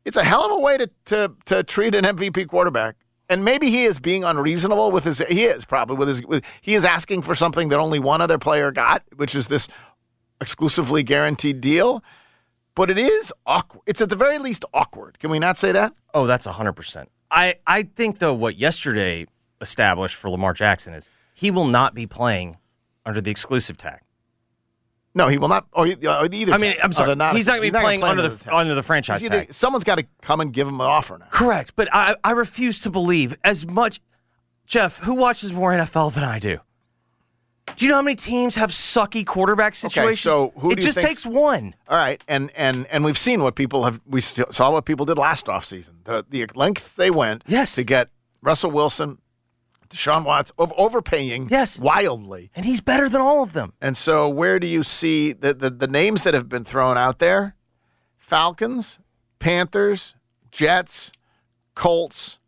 [0.03, 2.97] It's a hell of a way to to to treat an MVP quarterback
[3.29, 6.73] and maybe he is being unreasonable with his he is probably with his with, he
[6.73, 9.69] is asking for something that only one other player got which is this
[10.41, 12.03] exclusively guaranteed deal
[12.75, 15.93] but it is awkward it's at the very least awkward can we not say that
[16.13, 17.07] Oh, that's 100%.
[17.31, 19.25] I, I think, though, what yesterday
[19.59, 22.57] established for Lamar Jackson is he will not be playing
[23.03, 24.01] under the exclusive tag.
[25.15, 27.15] No he will not or, or either I mean, I'm sorry.
[27.15, 29.53] non- he's not going to be playing play under the, under the franchise either- tag.
[29.53, 31.73] someone's got to come and give him an offer now Correct.
[31.75, 33.99] But I, I refuse to believe as much.
[34.65, 36.59] Jeff, who watches more NFL than I do?
[37.75, 40.05] Do you know how many teams have sucky quarterback situations?
[40.05, 41.73] Okay, so who it do you just takes one.
[41.87, 44.01] All right, and and and we've seen what people have.
[44.05, 45.91] We saw what people did last offseason.
[46.03, 47.75] The the length they went Yes.
[47.75, 48.09] to get
[48.41, 49.17] Russell Wilson,
[49.93, 51.77] Deshaun Watson, of overpaying Yes.
[51.79, 52.49] wildly.
[52.55, 53.73] And he's better than all of them.
[53.79, 57.19] And so, where do you see the, the, the names that have been thrown out
[57.19, 57.55] there?
[58.17, 58.99] Falcons,
[59.39, 60.15] Panthers,
[60.51, 61.11] Jets,
[61.75, 62.39] Colts,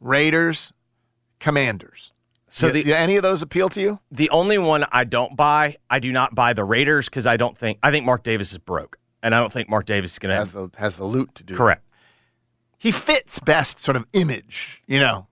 [0.00, 0.72] Raiders,
[1.38, 2.12] Commanders.
[2.50, 4.00] So the do any of those appeal to you?
[4.10, 7.56] the only one I don't buy, I do not buy the Raiders because I don't
[7.56, 10.30] think I think Mark Davis is broke, and I don't think Mark Davis is going
[10.30, 11.54] to Has have the has the loot to do.
[11.54, 11.84] correct.
[12.78, 14.82] He fits best sort of image.
[14.86, 15.27] You know,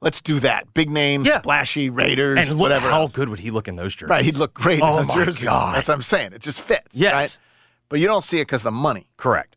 [0.00, 0.72] let's do that.
[0.74, 1.38] Big names, Yeah.
[1.38, 2.88] splashy Raiders, And look, whatever.
[2.90, 3.12] how else.
[3.12, 4.10] good would he look in those jerseys?
[4.10, 5.46] Right, he'd look great Oh in the my jersey.
[5.46, 5.74] God.
[5.76, 6.32] That's what I'm saying.
[6.32, 6.86] It just fits.
[6.92, 7.12] Yes.
[7.12, 7.38] right?
[7.88, 9.08] But you don't see it because the money.
[9.16, 9.56] correct.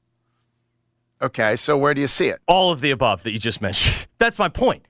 [1.22, 2.40] Okay, so where do you see it?
[2.48, 4.08] All of the above that you just mentioned.
[4.18, 4.88] That's my point.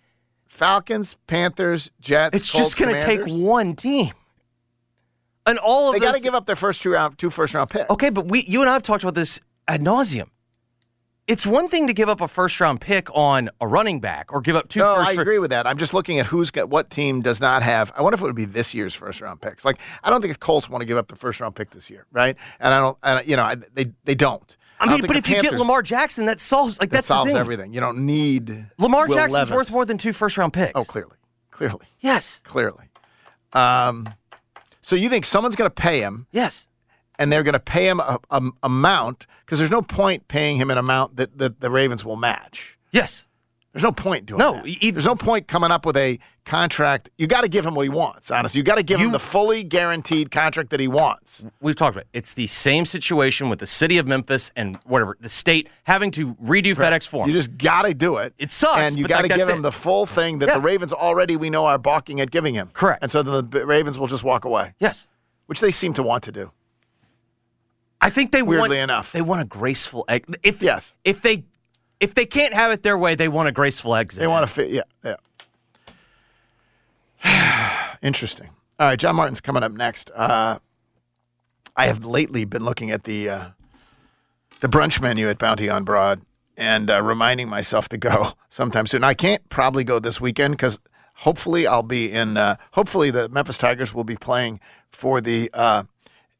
[0.48, 2.36] Falcons, Panthers, Jets.
[2.38, 4.12] It's just going going to take one team,
[5.46, 7.70] and all of They got to give up their first two round, two first round
[7.70, 7.90] picks.
[7.90, 10.30] Okay, but we, you and I have talked about this ad nauseum.
[11.28, 14.42] It's one thing to give up a first round pick on a running back or
[14.42, 15.66] give up two No, first I agree with that.
[15.68, 17.92] I'm just looking at who's got what team does not have.
[17.96, 19.64] I wonder if it would be this year's first round picks.
[19.64, 21.90] Like, I don't think the Colts want to give up the first round pick this
[21.90, 22.36] year, right?
[22.60, 24.58] And I don't, and, you know, I, they they don't.
[24.80, 27.28] I don't mean, but if you get Lamar Jackson, that solves like that that's solves
[27.30, 27.40] the thing.
[27.40, 27.72] everything.
[27.74, 29.56] You don't need Lamar Will Jackson's Levis.
[29.56, 30.72] worth more than two first round picks.
[30.74, 31.16] Oh, clearly,
[31.52, 32.42] clearly, Yes.
[32.44, 32.86] clearly.
[33.54, 34.08] Um,
[34.82, 36.68] so you think someone's going to pay him, Yes.
[37.22, 40.72] And they're going to pay him a, a amount because there's no point paying him
[40.72, 42.78] an amount that, that the Ravens will match.
[42.92, 43.28] Yes.
[43.74, 44.68] There's no point doing No, that.
[44.84, 47.10] e- There's no point coming up with a contract.
[47.18, 48.58] You got to give him what he wants, honestly.
[48.58, 51.46] You got to give him the fully guaranteed contract that he wants.
[51.62, 52.18] We've talked about it.
[52.18, 56.34] It's the same situation with the city of Memphis and whatever the state having to
[56.36, 57.30] redo FedEx Forum.
[57.30, 58.34] You just got to do it.
[58.38, 59.62] It sucks, And you got to like, give him it.
[59.62, 60.56] the full thing that Yeah.
[60.56, 62.72] the Ravens already we know are balking at giving him.
[62.74, 63.02] Correct.
[63.02, 65.08] And so the Ravens will just walk away, yes.
[65.46, 66.52] which they seem to want to do.
[68.02, 69.12] I think they Weirdly want, enough.
[69.12, 70.36] they want a graceful exit.
[70.44, 70.96] If Yes.
[71.04, 71.46] if they
[72.00, 74.22] if they can't have it their way, they want a graceful exit.
[74.22, 74.70] They want to fit.
[74.72, 75.16] Yeah, yeah.
[78.02, 78.50] Interesting.
[78.80, 80.10] All right, John Martin's coming up next.
[80.16, 80.58] Uh,
[81.76, 83.46] I have lately been looking at the uh,
[84.62, 86.22] the brunch menu at Bounty on Broad
[86.58, 89.04] and uh, reminding myself to go sometime soon.
[89.04, 90.80] I can't probably go this weekend because
[91.18, 92.38] hopefully I'll be in.
[92.38, 95.84] Uh, hopefully the Memphis Tigers will be playing for the uh,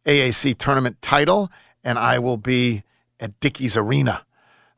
[0.06, 1.50] AAC tournament title,
[1.84, 2.84] and I will be
[3.20, 4.26] at Dickies Arena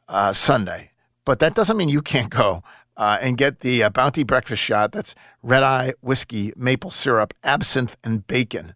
[0.07, 0.91] uh, Sunday.
[1.25, 2.63] But that doesn't mean you can't go
[2.97, 4.91] uh, and get the uh, Bounty breakfast shot.
[4.91, 8.73] That's red eye whiskey, maple syrup, absinthe, and bacon.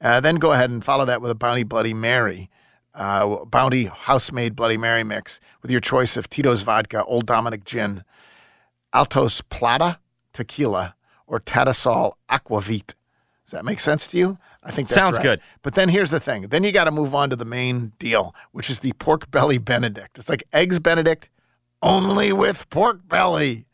[0.00, 2.50] Uh, then go ahead and follow that with a Bounty Bloody Mary,
[2.94, 7.64] uh, Bounty house made Bloody Mary mix with your choice of Tito's vodka, Old Dominick
[7.64, 8.04] gin,
[8.92, 9.98] Altos Plata
[10.32, 10.94] tequila,
[11.26, 12.94] or Tattersall Aquavit.
[13.46, 14.38] Does that make sense to you?
[14.64, 15.22] I think that's Sounds right.
[15.22, 15.40] good.
[15.62, 16.48] But then here's the thing.
[16.48, 19.58] Then you got to move on to the main deal, which is the pork belly
[19.58, 20.18] Benedict.
[20.18, 21.28] It's like eggs Benedict,
[21.82, 23.66] only with pork belly,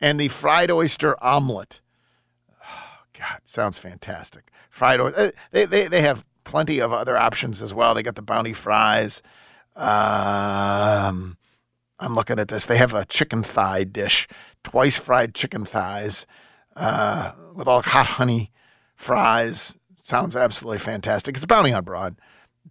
[0.00, 1.80] and the fried oyster omelet.
[2.60, 4.50] Oh, God, sounds fantastic.
[4.68, 5.32] Fried oyster.
[5.52, 7.94] They, they they have plenty of other options as well.
[7.94, 9.22] They got the bounty fries.
[9.76, 11.36] Um,
[11.98, 12.64] I'm looking at this.
[12.66, 14.26] They have a chicken thigh dish,
[14.64, 16.26] twice fried chicken thighs,
[16.74, 18.50] uh, with all hot honey
[18.96, 19.76] fries.
[20.02, 21.36] Sounds absolutely fantastic.
[21.36, 22.16] It's Bounty on Broad.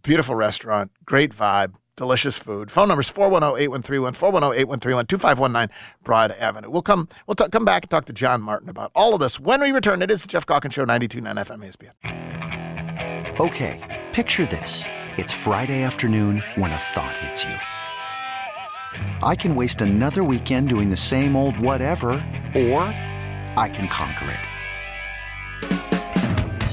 [0.03, 2.71] Beautiful restaurant, great vibe, delicious food.
[2.71, 6.69] Phone number is 410-8131, 410-8131, 2519 Broad Avenue.
[6.69, 9.39] We'll come we'll t- come back and talk to John Martin about all of this
[9.39, 10.01] when we return.
[10.01, 13.39] It is the Geoff Calkins Show, 92.9 FM ESPN.
[13.39, 14.85] Okay, picture this.
[15.17, 17.55] It's Friday afternoon when a thought hits you.
[19.23, 22.11] I can waste another weekend doing the same old whatever,
[22.55, 22.81] or
[23.57, 24.50] I can conquer it.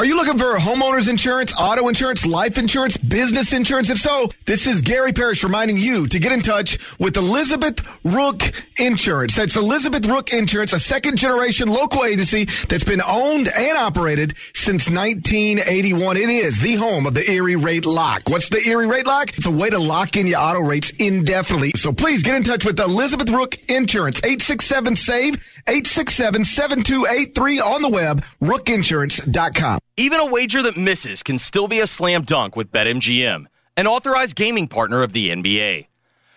[0.00, 3.90] Are you looking for homeowners insurance, auto insurance, life insurance, business insurance?
[3.90, 8.50] If so, this is Gary Parrish reminding you to get in touch with Elizabeth Rook
[8.78, 9.36] Insurance.
[9.36, 14.88] That's Elizabeth Rook Insurance, a second generation local agency that's been owned and operated since
[14.88, 16.16] 1981.
[16.16, 18.22] It is the home of the Erie Rate Lock.
[18.26, 19.36] What's the Erie Rate Lock?
[19.36, 21.72] It's a way to lock in your auto rates indefinitely.
[21.76, 25.34] So please get in touch with Elizabeth Rook Insurance, 867 SAVE,
[25.66, 29.78] 867 7283 on the web, rookinsurance.com.
[30.00, 33.44] Even a wager that misses can still be a slam dunk with BetMGM,
[33.76, 35.88] an authorized gaming partner of the NBA.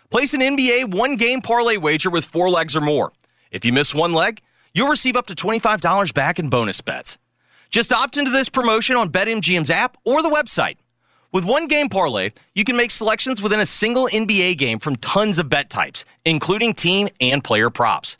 [0.09, 3.14] Place an NBA one game parlay wager with four legs or more.
[3.51, 4.41] If you miss one leg,
[4.74, 7.18] you'll receive up to $25 back in bonus bets.
[7.72, 10.76] Just opt into this promotion on BetMGM's app or the website.
[11.32, 15.39] With one game parlay, you can make selections within a single NBA game from tons
[15.39, 18.18] of bet types, including team and player props.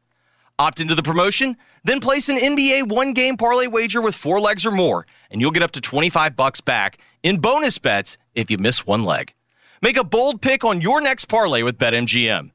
[0.58, 4.66] Opt into the promotion, then place an NBA one game parlay wager with four legs
[4.66, 8.58] or more, and you'll get up to 25 bucks back in bonus bets if you
[8.58, 9.34] miss one leg.
[9.82, 12.52] Make a bold pick on your next parlay with BetMGM.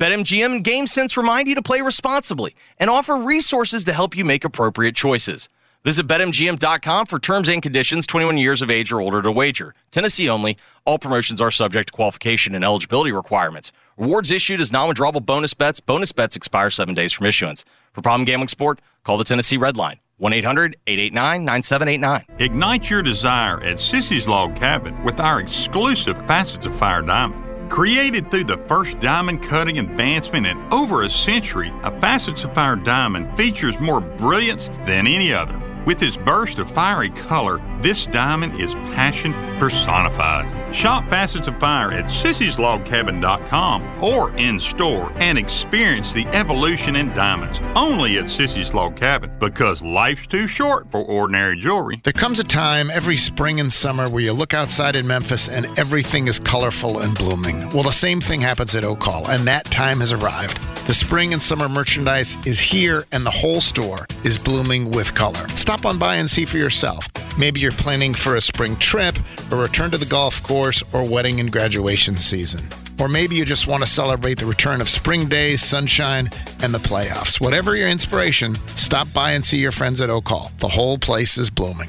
[0.00, 4.44] BetMGM and GameSense remind you to play responsibly and offer resources to help you make
[4.44, 5.48] appropriate choices.
[5.84, 9.74] Visit BetMGM.com for terms and conditions 21 years of age or older to wager.
[9.90, 10.56] Tennessee only.
[10.84, 13.70] All promotions are subject to qualification and eligibility requirements.
[13.96, 15.80] Rewards issued as non withdrawable bonus bets.
[15.80, 17.64] Bonus bets expire seven days from issuance.
[17.92, 22.38] For problem gambling sport, call the Tennessee Red Line 1 800 889 9789.
[22.38, 27.70] Ignite your desire at Sissy's Log Cabin with our exclusive Facets of Fire Diamond.
[27.70, 32.76] Created through the first diamond cutting advancement in over a century, a Facets of Fire
[32.76, 35.58] Diamond features more brilliance than any other.
[35.84, 40.61] With its burst of fiery color, this diamond is passion personified.
[40.72, 47.60] Shop Facets of Fire at sissyslogcabin.com or in store and experience the evolution in diamonds
[47.76, 52.00] only at Sissy's Log Cabin because life's too short for ordinary jewelry.
[52.02, 55.66] There comes a time every spring and summer where you look outside in Memphis and
[55.78, 57.68] everything is colorful and blooming.
[57.70, 60.58] Well, the same thing happens at Oak Hall, and that time has arrived.
[60.86, 65.46] The spring and summer merchandise is here, and the whole store is blooming with color.
[65.50, 67.06] Stop on by and see for yourself.
[67.38, 69.16] Maybe you're planning for a spring trip,
[69.50, 70.61] a return to the golf course,
[70.92, 72.60] or wedding and graduation season.
[73.00, 76.30] Or maybe you just want to celebrate the return of spring days, sunshine,
[76.62, 77.40] and the playoffs.
[77.40, 80.52] Whatever your inspiration, stop by and see your friends at Oak Hall.
[80.58, 81.88] The whole place is blooming.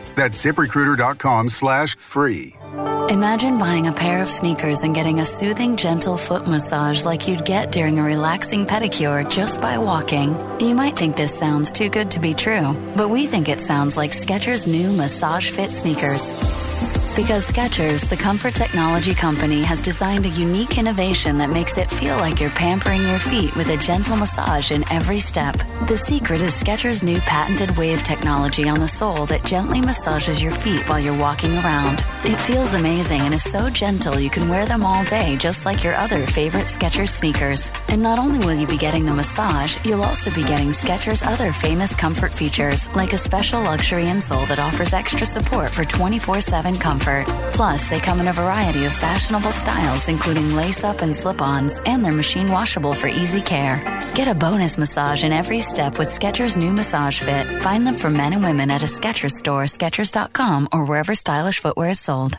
[0.15, 2.55] That's ziprecruiter.com slash free.
[3.09, 7.43] Imagine buying a pair of sneakers and getting a soothing, gentle foot massage like you'd
[7.43, 10.37] get during a relaxing pedicure just by walking.
[10.61, 13.97] You might think this sounds too good to be true, but we think it sounds
[13.97, 16.70] like Skechers' new Massage Fit sneakers.
[17.15, 22.15] Because Skechers, the comfort technology company, has designed a unique innovation that makes it feel
[22.15, 25.57] like you're pampering your feet with a gentle massage in every step.
[25.87, 30.53] The secret is Skechers' new patented wave technology on the sole that gently massages your
[30.53, 32.05] feet while you're walking around.
[32.23, 35.83] It feels amazing and is so gentle you can wear them all day just like
[35.83, 37.71] your other favorite Skechers sneakers.
[37.89, 41.51] And not only will you be getting the massage, you'll also be getting Skechers' other
[41.51, 46.70] famous comfort features, like a special luxury insole that offers extra support for 24 7
[46.77, 47.25] comfort.
[47.53, 51.79] Plus, they come in a variety of fashionable styles, including lace up and slip ons,
[51.85, 53.79] and they're machine washable for easy care.
[54.15, 57.61] Get a bonus massage in every step with Skechers' new Massage Fit.
[57.61, 61.89] Find them for men and women at a Skechers store, Skechers.com, or wherever stylish footwear
[61.89, 62.37] is sold.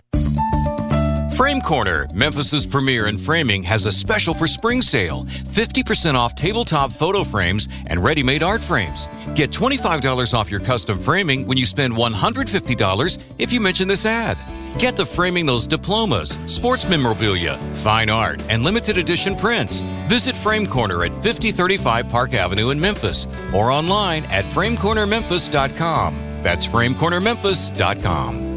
[1.37, 6.93] Frame Corner, Memphis's premier in framing, has a special for spring sale 50% off tabletop
[6.93, 9.09] photo frames and ready made art frames.
[9.35, 14.37] Get $25 off your custom framing when you spend $150 if you mention this ad.
[14.79, 19.81] Get to framing those diplomas, sports memorabilia, fine art, and limited edition prints.
[20.09, 26.43] Visit Frame Corner at 5035 Park Avenue in Memphis or online at framecornermemphis.com.
[26.43, 28.52] That's framecornermemphis.com.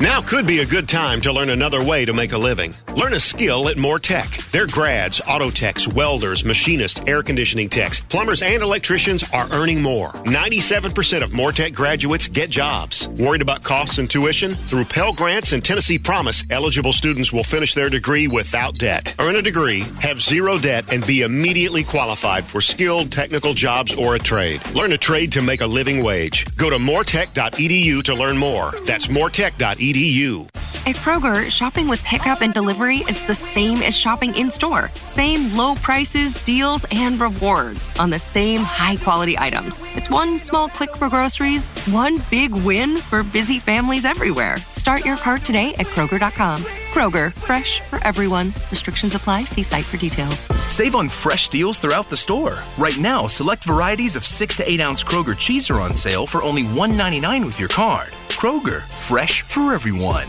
[0.00, 2.72] Now could be a good time to learn another way to make a living.
[2.96, 4.28] Learn a skill at Moore Tech.
[4.52, 10.10] They're grads, auto techs, welders, machinists, air conditioning techs, plumbers, and electricians are earning more.
[10.24, 13.08] 97% of Moore Tech graduates get jobs.
[13.08, 14.54] Worried about costs and tuition?
[14.54, 19.16] Through Pell Grants and Tennessee Promise, eligible students will finish their degree without debt.
[19.18, 24.14] Earn a degree, have zero debt, and be immediately qualified for skilled technical jobs or
[24.14, 24.60] a trade.
[24.74, 26.46] Learn a trade to make a living wage.
[26.56, 28.72] Go to mooretech.edu to learn more.
[28.84, 29.87] That's mooretech.edu.
[30.86, 34.90] At Kroger, shopping with pickup and delivery is the same as shopping in store.
[35.02, 39.82] Same low prices, deals, and rewards on the same high quality items.
[39.94, 44.56] It's one small click for groceries, one big win for busy families everywhere.
[44.72, 46.64] Start your cart today at Kroger.com.
[46.92, 48.48] Kroger, fresh for everyone.
[48.70, 49.44] Restrictions apply.
[49.44, 50.48] See site for details.
[50.72, 52.58] Save on fresh deals throughout the store.
[52.76, 56.42] Right now, select varieties of 6 to 8 ounce Kroger cheese are on sale for
[56.42, 58.08] only $1.99 with your card.
[58.28, 60.26] Kroger, fresh for everyone.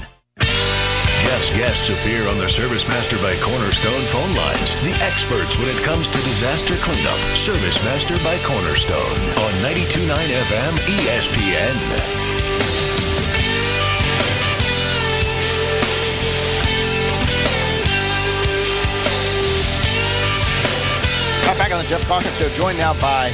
[1.39, 4.73] Geoff's guests appear on the Service Master by Cornerstone phone lines.
[4.83, 7.19] The experts when it comes to disaster cleanup.
[7.37, 8.97] Service Master by Cornerstone
[9.39, 12.88] on 92.9 FM ESPN.
[21.89, 23.31] Geoff Calkins Show, joined now by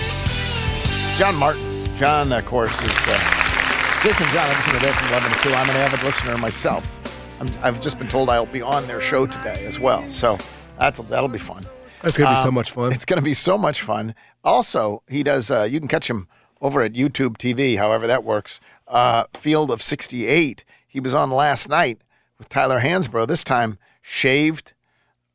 [1.18, 1.84] John Martin.
[1.98, 4.50] John, of course, is uh, Jason John.
[4.50, 5.50] I listen to there from 11 to 2.
[5.50, 6.96] I'm an avid listener myself.
[7.42, 10.08] I'm, I've just been told I'll be on their show today as well.
[10.08, 10.38] So
[10.80, 11.66] that'll, that'll be fun.
[12.02, 12.94] That's going to be so much fun.
[12.94, 14.16] It's going to be so much fun.
[14.42, 16.30] Also, he does, uh, you can catch him
[16.62, 18.62] over at YouTube TV, however that works.
[18.88, 20.64] Uh, Field of 68.
[20.88, 22.00] He was on last night
[22.38, 24.72] with Tyler Hansbrough, this time shaved,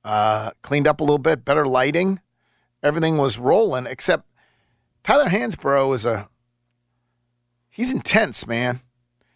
[0.06, 2.18] uh, cleaned up a little bit, better lighting.
[2.82, 4.24] Everything was rolling, except
[5.04, 6.28] Tyler Hansbrough is a,
[7.70, 8.80] he's intense, man.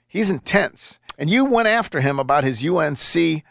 [0.06, 0.98] He's intense.
[1.18, 3.42] And you went after him about his UNC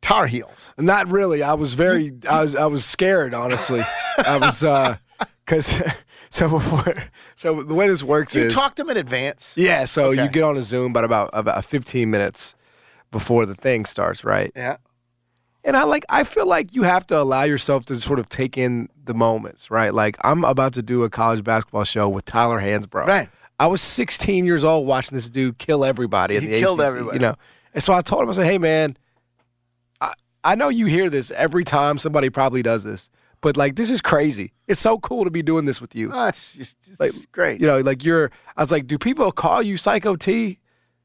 [0.00, 0.74] Tar Heels.
[0.78, 1.42] Not really.
[1.42, 2.12] I was very.
[2.28, 2.54] I was.
[2.56, 3.34] I was scared.
[3.34, 3.82] Honestly,
[4.18, 4.62] I was.
[4.64, 4.96] uh
[5.44, 5.82] Because
[6.30, 6.94] so before,
[7.34, 9.54] so the way this works You is talked to him in advance.
[9.56, 9.86] yeah.
[9.86, 10.22] So Okay.
[10.24, 12.54] you get on a Zoom, but about about 15 minutes
[13.10, 14.52] before the thing starts, right?
[14.54, 14.76] Yeah.
[15.64, 16.04] And I like.
[16.08, 19.70] I feel like you have to allow yourself to sort of take in the moments,
[19.70, 19.92] right?
[19.92, 23.06] Like I'm about to do a college basketball show with Tyler Hansbrough.
[23.06, 23.28] Right.
[23.60, 26.36] I was 16 years old watching this dude kill everybody.
[26.36, 27.16] At He the killed ACC, everybody.
[27.16, 27.34] You know.
[27.74, 28.96] And so I told him, I said, "Hey, man,
[30.00, 33.90] I, I know you hear this every time somebody probably does this, but like this
[33.90, 34.52] is crazy.
[34.68, 36.10] It's so cool to be doing this with you.
[36.12, 37.60] Oh, it's, just, it's Like, great.
[37.60, 38.30] You know, like you're.
[38.56, 40.60] I was like, do people call you Psycho T?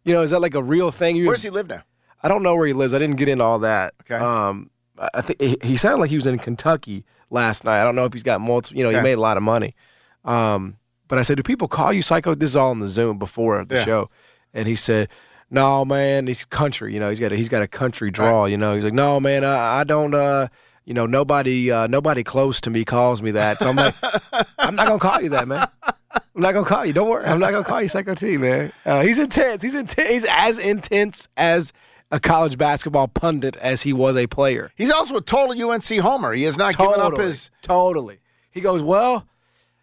[0.06, 1.16] You know, is that like a real thing?
[1.16, 1.84] You, Where does he live now?
[2.24, 2.94] I don't know where he lives.
[2.94, 3.94] I didn't get into all that.
[4.02, 4.16] Okay.
[4.16, 4.70] Um,
[5.14, 7.82] I think he, sounded like he was in Kentucky last night.
[7.82, 8.78] I don't know if he's got multiple.
[8.78, 9.00] You know, Okay.
[9.00, 9.76] he made a lot of money.
[10.24, 12.36] Um, but I said, do people call you Psycho?
[12.36, 13.84] This is all in the Zoom before the Yeah.
[13.84, 14.10] show,
[14.54, 15.10] and he said,
[15.50, 16.94] no, man, he's country.
[16.94, 18.46] You know, he's got a, he's got a country draw.
[18.46, 20.14] You know, he's like, no, man, I, I don't.
[20.14, 20.48] Uh,
[20.86, 23.60] you know, nobody uh, nobody close to me calls me that.
[23.60, 23.96] So I'm like,
[24.60, 25.66] I'm not gonna call you that, man.
[26.14, 26.94] I'm not gonna call you.
[26.94, 27.26] Don't worry.
[27.26, 28.72] I'm not gonna call you Psycho T, man.
[28.86, 29.62] Uh, he's intense.
[29.62, 30.10] He's intense.
[30.10, 31.72] He's as intense as
[32.14, 34.72] a college basketball pundit as he was a player.
[34.76, 36.32] He's also a total UNC homer.
[36.34, 37.50] He has not given up his.
[37.64, 38.20] Totally.
[38.52, 39.28] He goes, well,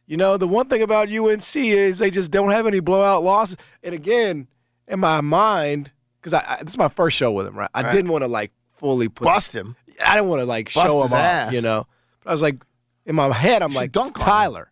[0.06, 3.56] you know, the one thing about UNC is they just don't have any blowout losses.
[3.82, 4.46] And again,
[4.86, 7.70] in my mind, because I, I, this is my first show with him, right?
[7.74, 7.92] I Right.
[7.92, 9.74] didn't want to like fully put Bust him.
[10.04, 11.86] I didn't want to like Bust show him off, you know.
[12.22, 12.62] But I was like,
[13.06, 14.28] in my head, I'm like, dunk on him.
[14.28, 14.70] Tyler,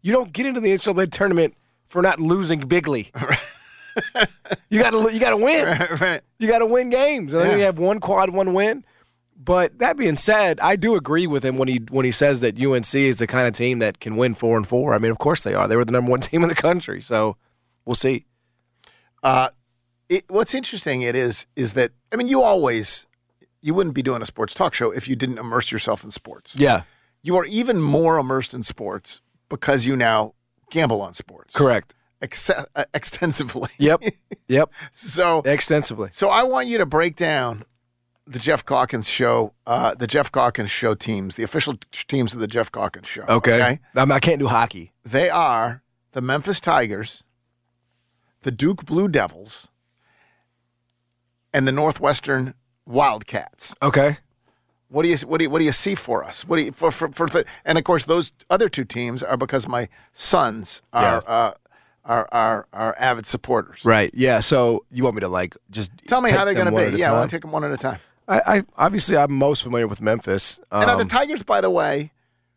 [0.00, 1.54] you don't get into the NCAA tournament
[1.86, 3.10] for not losing bigly.
[4.70, 5.64] you got to you got to win.
[5.66, 6.20] Right, right.
[6.38, 7.32] You got to win games.
[7.32, 7.56] Then Yeah.
[7.56, 8.84] you have one quad, one win.
[9.40, 12.60] But that being said, I do agree with him when he when he says that
[12.60, 14.94] UNC is the kind of team that can win four and four.
[14.94, 15.68] I mean, of course they are.
[15.68, 17.00] They were the number one team in the country.
[17.00, 17.36] So
[17.84, 18.24] we'll see.
[19.22, 19.48] Uh,
[20.08, 23.06] it, what's interesting it is is that I mean you always
[23.60, 26.56] you wouldn't be doing a sports talk show if you didn't immerse yourself in sports.
[26.58, 26.82] Yeah.
[27.22, 30.34] You are even more immersed in sports because you now
[30.70, 31.56] gamble on sports.
[31.56, 31.94] Correct.
[32.20, 32.64] Ex- uh,
[32.94, 33.68] extensively.
[33.78, 34.02] Yep.
[34.48, 34.70] Yep.
[34.90, 36.08] So extensively.
[36.12, 37.64] So I want you to break down
[38.26, 41.76] the Geoff Calkins show, uh, the Geoff Calkins show teams, the official
[42.08, 43.24] teams of the Geoff Calkins show.
[43.28, 43.80] Okay.
[43.94, 44.92] I'm- I can't do hockey.
[45.04, 47.24] They are the Memphis Tigers,
[48.42, 49.68] the Duke Blue Devils,
[51.52, 52.54] and the Northwestern
[52.86, 53.74] Wildcats.
[53.82, 54.18] Okay.
[54.88, 56.46] What do you what do you what do you see for us?
[56.46, 59.68] What do you for for, for and of course those other two teams are because
[59.68, 61.52] my sons are uh,
[62.08, 63.84] are, are are avid supporters.
[63.84, 64.10] Right.
[64.14, 64.40] Yeah.
[64.40, 66.98] So you want me to like just Tell me how they're going to be.
[66.98, 68.00] Yeah, I want to take them one at a time.
[68.26, 70.58] I, I obviously I'm most familiar with Memphis.
[70.72, 72.12] and are the Um, Tigers, by the way,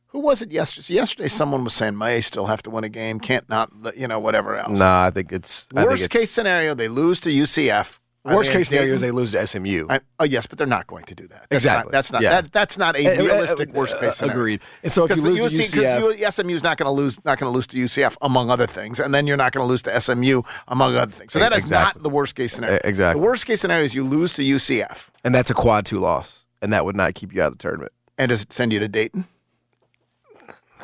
[0.07, 0.81] who was it yesterday?
[0.83, 4.07] So yesterday, someone was saying may still have to win a game, can't not, you
[4.07, 4.77] know, whatever else.
[4.79, 7.99] Nah, I think it's I think Worst it's- case scenario, they lose to UCF.
[8.23, 9.87] Worst case scenario is they lose to SMU.
[9.89, 11.47] I, oh yes, but they're not going to do that.
[11.49, 11.85] That's Exactly.
[11.89, 12.41] Not, that's not Yeah.
[12.41, 14.39] that, that's not a Uh, uh, realistic uh, worst case scenario.
[14.39, 14.61] agreed.
[14.83, 17.17] And so if you lose the to UCF because SMU is not going to lose,
[17.25, 19.67] not going to lose to UCF among other things, and then you're not going to
[19.67, 21.33] lose to SMU among other things.
[21.33, 21.99] So that is Exactly.
[21.99, 22.79] not the worst case scenario.
[22.83, 23.19] Exactly.
[23.19, 26.45] The worst case scenario is you lose to UCF, and that's a quad two loss,
[26.61, 27.91] and that would not keep you out of the tournament.
[28.19, 29.25] and does it send you to Dayton?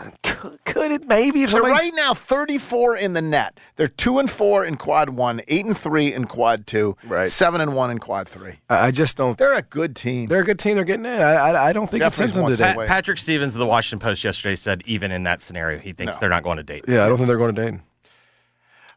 [0.65, 3.59] Could it maybe if So somebody right now, 34 in the net.
[3.75, 7.29] They're two and four in quad one, eight and three in quad two, Right.
[7.29, 8.59] seven and one in quad three.
[8.69, 9.37] I I just don't.
[9.37, 10.27] They're a good team.
[10.27, 10.75] They're a good team.
[10.75, 11.19] They're getting in.
[11.19, 12.71] I I, I don't think it Jeffries sends them today.
[12.73, 12.87] to win.
[12.87, 16.19] Patrick Stevens of the Washington Post yesterday said even in that scenario, he thinks No.
[16.21, 16.85] they're not going to date.
[16.87, 17.79] Yeah, I don't think they're going to date.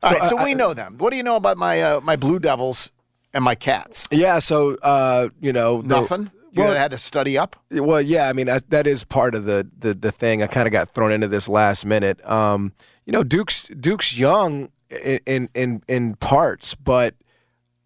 [0.03, 0.97] All So right, so I- we know them.
[0.99, 2.91] What do you know about my uh, my Blue Devils
[3.33, 4.07] and my Cats?
[4.11, 6.31] Yeah, so uh, you know, the- Nothing.
[6.53, 7.57] You well- had to study up.
[7.71, 10.43] Well, yeah, I mean that, that is part of the the, the thing.
[10.43, 12.25] I kind of got thrown into this last minute.
[12.29, 12.73] Um,
[13.07, 17.15] you know, Duke's Duke's young in, in in in parts, but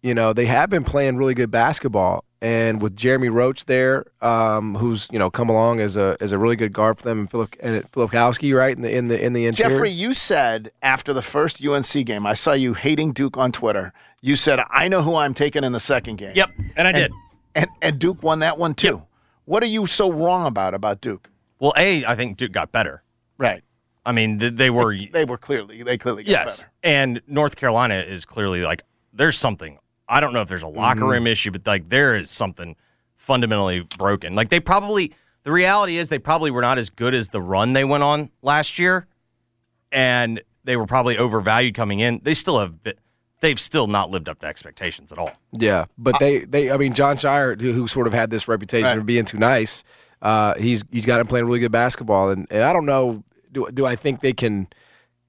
[0.01, 2.23] you know they have been playing really good basketball.
[2.41, 6.37] And with Jeremy Roach there, um, who's you know come along as a as a
[6.37, 9.33] really good guard for them, and Philip and Filipowski, right in the in the in
[9.33, 9.71] the interior.
[9.71, 13.93] Jeffrey, you said after the first UNC game, I saw you hating Duke on Twitter.
[14.21, 17.11] You said, "I know who I'm taking in the second game." Yep, and I did.
[17.55, 19.05] And and Duke won that one too.
[19.45, 21.29] What are you so wrong about about Duke?
[21.59, 23.01] Well, A, I think Duke got better.
[23.37, 23.63] Right.
[24.05, 24.95] I mean, th- they were.
[24.95, 26.57] They were clearly they clearly got yes.
[26.59, 26.71] better.
[26.83, 28.83] And North Carolina is clearly like,
[29.13, 29.79] there's something.
[30.07, 31.09] I don't know if there's a locker Mm-hmm.
[31.09, 32.75] room issue, but like there is something
[33.15, 34.35] fundamentally broken.
[34.35, 37.73] Like they probably, the reality is they probably were not as good as the run
[37.73, 39.07] they went on last year.
[39.91, 42.19] And they were probably overvalued coming in.
[42.21, 42.95] They still have, been,
[43.45, 45.31] they've still not lived up to expectations at all.
[45.51, 48.97] Yeah, but they, they, I mean, Jon Scheyer, who, sort of had this reputation Right.
[48.97, 49.83] of being too nice,
[50.23, 53.69] uh, he's he's got him playing really good basketball, and, and I don't know, do
[53.71, 54.67] do I think they can?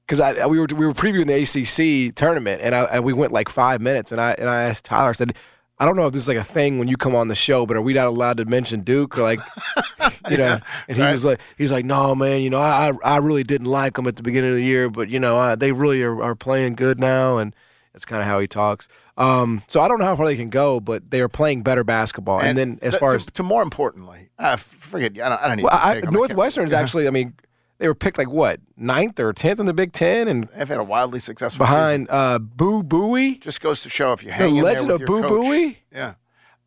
[0.07, 3.33] Because I we were we were previewing the ACC tournament, and I and we went
[3.33, 5.35] like five minutes, and I and I asked Tyler, I said.
[5.79, 7.67] I don't know if this is like a thing when you come on the show,
[7.67, 9.19] but are we not allowed to mention Duke?
[9.19, 9.41] Or like,
[10.31, 10.59] you know,
[10.89, 11.13] and he right.
[11.13, 14.17] was like, he's like, no, man, you know, I I really didn't like them at
[14.17, 16.99] the beginning of the year, but you know, I, they really are, are playing good
[16.99, 17.55] now, and
[17.97, 18.89] that's kind of how he talks.
[19.17, 21.83] Um, so I don't know how far they can go, but they are playing better
[21.83, 22.43] basketball.
[22.43, 25.13] And, then as to- far to, as to more importantly, uh, forget.
[25.19, 25.91] I don't, I don't need well, to I.
[25.93, 27.33] I can't- actually, I mean,
[27.79, 30.79] they were picked like what ninth or tenth in the Big Ten, and They've had
[30.79, 32.05] a wildly successful season.
[32.05, 33.41] behind uh, Boo Buie.
[33.41, 35.31] Just goes to show if you The hang there legend of Boo coach.
[35.31, 35.77] Buie.
[35.91, 36.15] Yeah.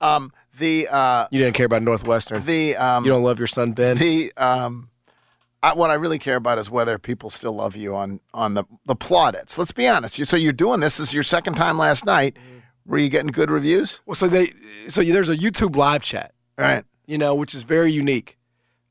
[0.02, 2.44] Um, the uh, You didn't care about Northwestern.
[2.44, 3.98] the um, you don't love your son Ben.
[3.98, 4.90] the um,
[5.62, 8.64] I, what I really care about is whether people still love you on on the
[8.86, 9.58] the plaudits.
[9.58, 10.18] Let's be honest.
[10.18, 10.98] You, so you're doing this.
[10.98, 12.38] This is your second time last night.
[12.86, 14.02] Were you getting good reviews?
[14.06, 14.48] Well, so they,
[14.88, 16.84] so there's a YouTube live chat, right?
[17.06, 18.38] you know, which is very unique,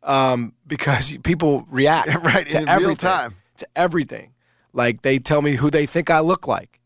[0.05, 3.37] um, because people react Right, to in real time.
[3.57, 4.35] to everything.
[4.73, 6.81] Like they tell me who they think I look like.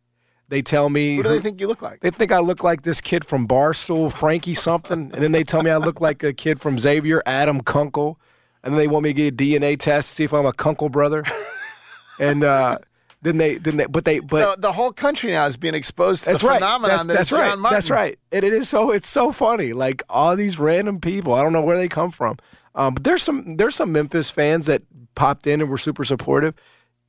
[0.48, 2.00] They tell me Who do they think you look like?
[2.00, 5.62] They think I look like this kid from Barstool, Frankie something, and then they tell
[5.62, 8.18] me I look like a kid from Xavier, Adam Kunkel,
[8.62, 10.52] and then they want me to get a DNA test to see if I'm a
[10.52, 11.24] Kunkel brother.
[12.18, 12.78] and uh,
[13.22, 16.24] then they then they but they but the, the whole country now is being exposed
[16.24, 16.56] to that's the right.
[16.56, 17.50] phenomenon That's, that that's is right.
[17.50, 17.76] John Martin.
[17.76, 18.18] That's right.
[18.30, 19.72] And it is so it's so funny.
[19.72, 21.34] Like all these random people.
[21.34, 22.38] I don't know where they come from.
[22.74, 24.82] Um, but there's some there's some Memphis fans that
[25.14, 26.54] popped in and were super supportive.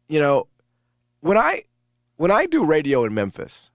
[0.07, 0.47] You know,
[1.21, 1.63] when I
[2.17, 3.71] when I do radio in Memphis,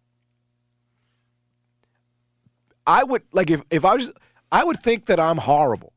[2.87, 4.12] I would like if if I was
[4.53, 5.93] I would think that I'm horrible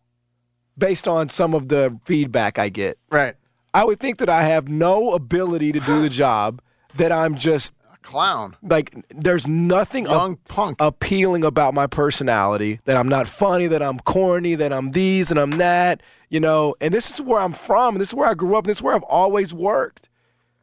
[0.82, 2.98] based on some of the feedback I get.
[3.10, 3.36] Right.
[3.74, 6.62] I would think that I have no ability to do the job,
[6.98, 8.58] that I'm just a clown.
[8.62, 10.78] Like there's nothing Young ap- punk.
[10.82, 15.40] appealing about my personality, that I'm not funny, that I'm corny, that I'm these and
[15.40, 16.76] I'm that, you know.
[16.82, 18.80] And this is where I'm from, and this is where I grew up, and this
[18.80, 20.10] is where I've always worked.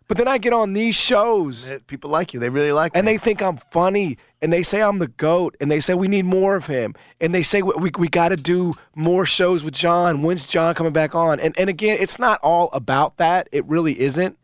[0.09, 1.71] But then I get on these shows.
[1.87, 2.41] People like you.
[2.41, 4.17] They really like And they think I'm funny.
[4.41, 5.55] And they say I'm the GOAT.
[5.61, 6.95] And they say we need more of him.
[7.21, 10.23] And they say we, we, we got to do more shows with John.
[10.23, 11.41] When's John coming back on?
[11.41, 13.51] And, and again, it's not all about that.
[13.53, 14.39] It really isn't.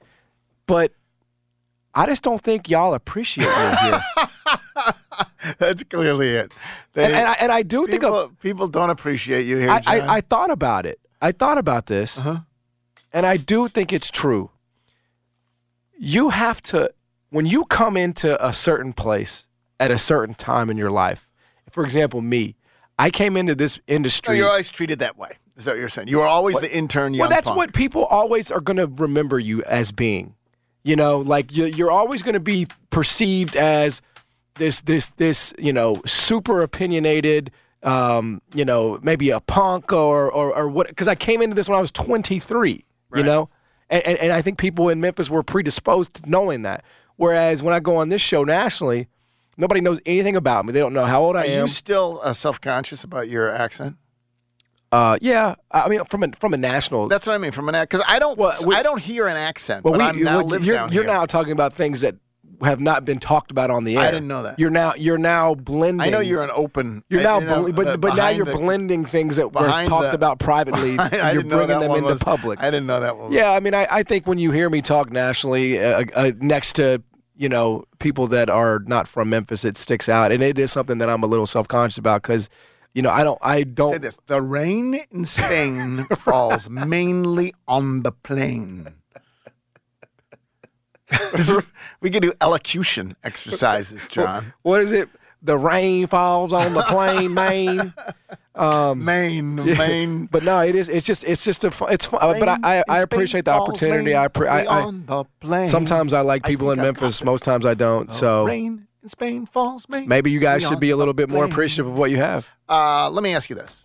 [0.66, 0.92] But
[1.94, 4.00] I just don't think y'all appreciate me here.
[5.58, 6.52] That's clearly it.
[6.92, 9.70] They- and, and, I, and I do think people, of, people don't appreciate you here.
[9.70, 10.00] I, John.
[10.00, 11.00] I, I thought about it.
[11.22, 12.18] I thought about this.
[12.18, 12.40] Uh-huh.
[13.14, 14.50] And I do think it's true.
[15.98, 16.90] You have to,
[17.30, 19.46] when you come into a certain place
[19.80, 21.28] at a certain time in your life,
[21.70, 22.56] for example, me,
[22.98, 24.36] I came into this No, industry.
[24.38, 25.32] you're always treated that way.
[25.56, 26.08] Is that what you're saying?
[26.08, 27.16] You are always the intern.
[27.16, 27.56] Well, that's punk.
[27.56, 30.34] what people always are going to remember you as being.
[30.82, 34.02] You know, like you- you're always going to be perceived as
[34.56, 37.50] this, this, this, you know, super opinionated,
[37.82, 40.88] um, you know, maybe a punk or, or, or what?
[40.88, 42.84] Because I came into this when I was 23.
[43.16, 43.48] You know,
[43.90, 46.84] and, and and I think people in Memphis were predisposed to knowing that.
[47.16, 49.08] Whereas when I go on this show nationally,
[49.56, 50.72] nobody knows anything about me.
[50.72, 51.62] They don't know how old I Are am.
[51.66, 53.96] you still uh, self-conscious about your accent?
[54.90, 57.08] Uh, yeah, I mean, from a from a national.
[57.08, 57.50] That's what I mean.
[57.50, 59.84] From an accent because I don't we- I don't hear an accent.
[59.84, 62.14] Well, but we, I'm now well, live you're, you're now talking about things that
[62.64, 64.02] have not been talked about on the air.
[64.02, 64.58] I didn't know that.
[64.58, 66.00] You're now you're now blending.
[66.00, 67.04] I know you're an open.
[67.08, 69.68] You're I- now, you know, but uh, but now you're the- blending things that were
[69.84, 70.98] talked the- about privately.
[70.98, 72.60] I, and you're bringing them into was, public.
[72.60, 73.28] I didn't know that one.
[73.28, 76.32] Was, Yeah, I mean, I, I think when you hear me talk nationally, uh, uh,
[76.40, 77.02] next to
[77.36, 80.98] you know people that are not from Memphis, it sticks out, and it is something
[80.98, 82.48] that I'm a little self conscious about because
[82.94, 88.02] you know I don't I don't Say this: the rain in Spain falls mainly on
[88.02, 88.94] the plain.
[92.00, 94.52] we can do elocution exercises, John.
[94.62, 95.08] what is it?
[95.42, 97.92] The rain falls on the plain, Maine.
[98.54, 99.76] Um, Maine, yeah.
[99.76, 100.24] Maine.
[100.26, 100.88] But no, it is.
[100.88, 101.22] It's just.
[101.24, 101.70] It's just a.
[101.70, 102.06] fun- It's.
[102.06, 102.58] Fun, uh, but I.
[102.78, 104.16] I, I appreciate the opportunity.
[104.16, 104.28] I.
[104.28, 105.66] Pre- I, I on the plain.
[105.66, 107.22] sometimes I like people in Memphis.
[107.22, 108.10] Most times I don't.
[108.10, 110.06] So rain in Spain falls mainly.
[110.06, 112.48] maybe you guys should be a little bit more appreciative of what you have.
[112.66, 113.84] Uh, let me ask you this: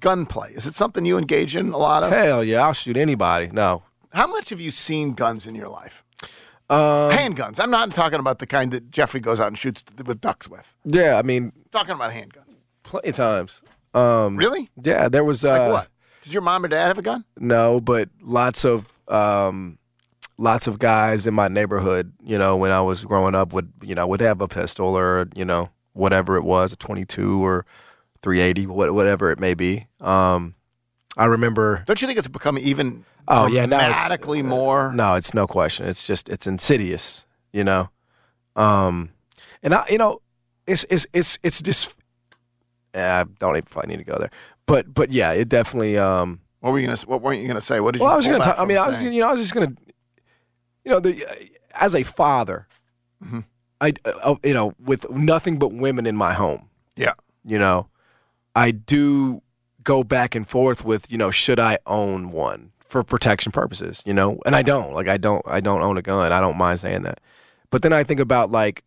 [0.00, 2.10] gunplay is it something you engage in a lot of?
[2.10, 3.48] Hell yeah, I'll shoot anybody.
[3.52, 3.82] No.
[4.12, 6.03] How much have you seen guns in your life?
[6.70, 7.60] Um, handguns.
[7.60, 10.74] I'm not talking about the kind that Jeffrey goes out and shoots with ducks with.
[10.84, 12.56] yeah, I mean, talking about handguns.
[12.82, 13.62] plenty of times.
[13.92, 14.70] Um, Really?
[14.82, 15.44] Yeah, there was.
[15.44, 15.88] Uh, Like what?
[16.22, 17.24] Did your mom or dad have a gun?
[17.38, 19.78] No, but lots of um,
[20.38, 23.94] lots of guys in my neighborhood, you know, when I was growing up, would you
[23.94, 27.66] know would have a pistol or you know whatever it was, a twenty two or
[28.22, 29.86] three eighty, whatever it may be.
[30.00, 30.54] Um,
[31.16, 31.84] I remember.
[31.86, 34.92] Don't you think it's become even Oh yeah, now it's dramatically more?
[34.92, 35.86] No, it's no question.
[35.86, 37.88] It's just it's insidious, you know.
[38.56, 39.10] Um,
[39.62, 40.20] and I, you know,
[40.66, 41.94] it's it's it's it's just.
[42.94, 44.30] eh, I don't even probably need to go there,
[44.66, 45.96] but but yeah, it definitely.
[45.98, 46.98] Um, What were you gonna?
[47.06, 47.80] What weren't you gonna say?
[47.80, 48.14] What did well, you?
[48.14, 48.62] I was going to back talk.
[48.62, 49.12] I mean, I was saying?
[49.12, 49.82] you know I was just going to,
[50.84, 51.24] you know, the
[51.74, 52.68] as a father,
[53.24, 53.40] Mm-hmm.
[53.80, 57.14] I uh, you know with nothing but women in my home, Yeah.
[57.44, 57.88] you know,
[58.54, 59.40] I do
[59.82, 64.14] go back and forth with you know should I own one for protection purposes, you
[64.14, 66.30] know, and I don't like I don't I don't own a gun.
[66.30, 67.18] I don't mind saying that,
[67.70, 68.84] but then I think about like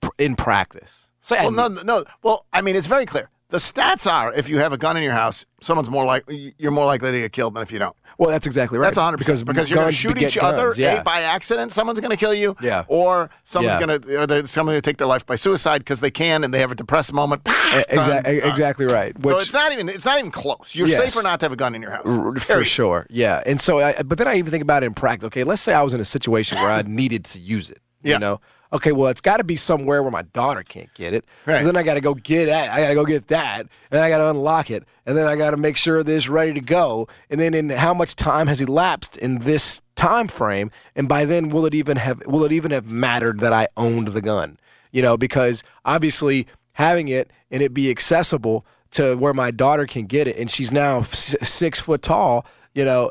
[0.00, 1.10] pr- in practice.
[1.20, 2.04] Say Well, no, no.
[2.22, 3.28] Well, I mean, it's very clear.
[3.50, 6.24] The stats are: if you have a gun in your house, someone's more like
[6.56, 7.94] you're more likely to get killed than if you don't.
[8.18, 8.84] Well, that's exactly right.
[8.86, 10.94] That's 100 percent because you're going to shoot each other eh, yeah.
[11.00, 11.70] a, by accident.
[11.72, 12.56] Someone's going to kill you.
[12.60, 12.84] Yeah.
[12.88, 13.86] Or someone's Yeah.
[13.86, 16.58] going to someone's going to take their life by suicide because they can and they
[16.58, 17.44] have a depressed moment.
[17.44, 18.34] Exa- Done, done.
[18.50, 19.14] exactly right.
[19.22, 20.74] so it's not even it's not even close.
[20.74, 21.02] You're Yes.
[21.04, 22.06] safer not to have a gun in your house.
[22.06, 23.42] R- For sure, yeah.
[23.46, 25.26] And so, I, but then I even think about it in practice.
[25.28, 27.78] Okay, let's say I was in a situation where I needed to use it.
[28.02, 28.14] Yeah.
[28.14, 28.40] You know,
[28.72, 31.24] okay, well, it's got to be somewhere where my daughter can't get it.
[31.46, 31.60] Right.
[31.60, 32.70] So then I got to go get that.
[32.70, 35.36] I got to go get that, and I got to unlock it, and then I
[35.36, 37.08] got to make sure this is ready to go.
[37.30, 40.70] And then, in how much time has elapsed in this time frame?
[40.94, 44.08] And by then, will it even have will it even have mattered that I owned
[44.08, 44.58] the gun?
[44.92, 50.06] You know, because obviously having it and it be accessible to where my daughter can
[50.06, 52.46] get it, and she's now s- six foot tall.
[52.74, 53.10] You know,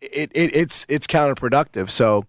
[0.00, 1.90] it, it it's it's counterproductive.
[1.90, 2.24] So,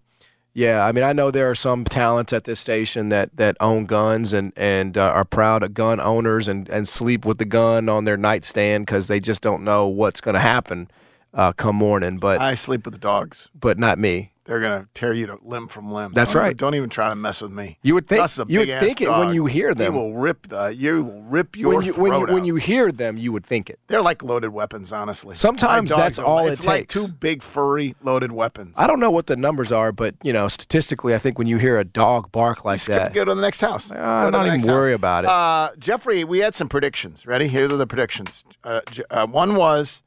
[0.54, 3.86] yeah, I mean, I know there are some talents at this station that that own
[3.86, 7.88] guns and and uh, are proud of gun owners and and sleep with the gun
[7.88, 10.90] on their nightstand because they just don't know what's going to happen
[11.34, 12.18] uh, come morning.
[12.18, 13.50] But I sleep with the dogs.
[13.58, 14.32] but not me.
[14.48, 16.12] They're gonna tear you to limb from limb.
[16.14, 16.56] That's Don't even- right.
[16.56, 17.78] don't even try to mess with me.
[17.82, 19.94] You would think- is a you would think it when you hear He them.
[19.94, 20.74] will rip the.
[20.74, 23.44] You will rip your when you when you throat when you hear them, you would
[23.44, 23.78] think it.
[23.88, 25.36] They're like loaded weapons, honestly.
[25.36, 26.94] Sometimes that's are- all it It's like takes.
[26.94, 28.74] two big furry loaded weapons.
[28.78, 31.58] I don't know what the numbers are, but you know, statistically, I think when you
[31.58, 33.90] hear a dog bark like Skip, that, go to the next house.
[33.92, 33.94] Uh,
[34.24, 34.96] to not even worry house.
[34.96, 35.30] about it.
[35.30, 37.26] Uh, Jeffrey, we had some predictions.
[37.26, 37.48] Ready?
[37.48, 38.44] Here are the predictions.
[38.64, 38.80] Uh,
[39.10, 40.02] uh, one was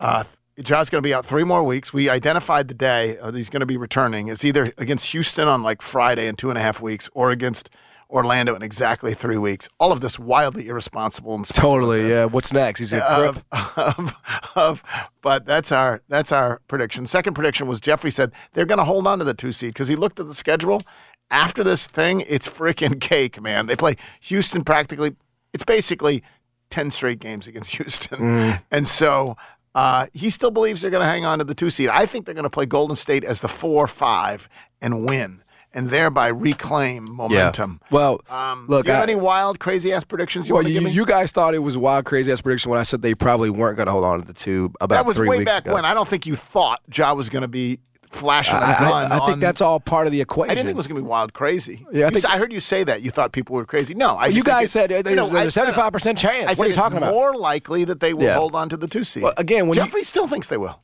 [0.00, 0.24] uh,
[0.62, 1.92] Ja's going to be out three more weeks.
[1.92, 4.28] We identified the day uh, that he's going to be returning.
[4.28, 7.70] It's either against Houston on like Friday in two and a half weeks or against
[8.10, 9.68] Orlando in exactly three weeks.
[9.80, 12.08] All of this wildly irresponsible and totally.
[12.08, 12.26] Yeah.
[12.26, 12.78] What's next?
[12.78, 13.44] He's a of,
[13.76, 14.14] of,
[14.54, 14.84] of,
[15.22, 17.06] but that's our that's our prediction.
[17.06, 19.88] Second prediction was Jeffrey said they're going to hold on to the two seed because
[19.88, 20.82] he looked at the schedule.
[21.30, 23.66] After this thing, it's freaking cake, man.
[23.66, 25.16] They play Houston practically.
[25.52, 26.22] It's basically
[26.70, 28.62] ten straight games against Houston, Mm.
[28.70, 29.36] and so
[29.74, 31.88] uh, he still believes they're going to hang on to the two seed.
[31.88, 34.48] I think they're going to play Golden State as the four five
[34.80, 37.80] and win, and thereby reclaim momentum.
[37.90, 40.74] Well, Um, look, do you have I- any wild, crazy ass predictions you well, you,
[40.74, 40.90] give me?
[40.92, 43.76] you guys thought it was wild, crazy ass prediction when I said they probably weren't
[43.76, 45.74] going to hold on to the two about that was three way weeks back ago.
[45.74, 45.84] when.
[45.84, 47.80] I don't think you thought Ja was going to be
[48.14, 49.12] flashing a I, gun.
[49.12, 50.50] I, I think on- that's all part of the equation.
[50.50, 51.84] I didn't think it was going to be wild crazy.
[51.92, 53.02] Yeah, I think- I heard you say that.
[53.02, 53.94] You thought people were crazy.
[53.94, 55.62] No, I Well, you just think guys it- said uh, you there's, know, there's I-
[55.70, 56.44] a 75% chance.
[56.50, 57.12] I what are you it's talking about?
[57.12, 58.36] more likely that they will Yeah.
[58.36, 59.22] hold on to the two seed.
[59.22, 60.80] Well, again, when you- Jeffrey still thinks they will.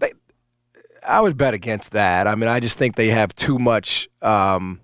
[1.07, 2.27] I would bet against that.
[2.27, 4.09] I mean, I just think they have too much.
[4.21, 4.81] Um,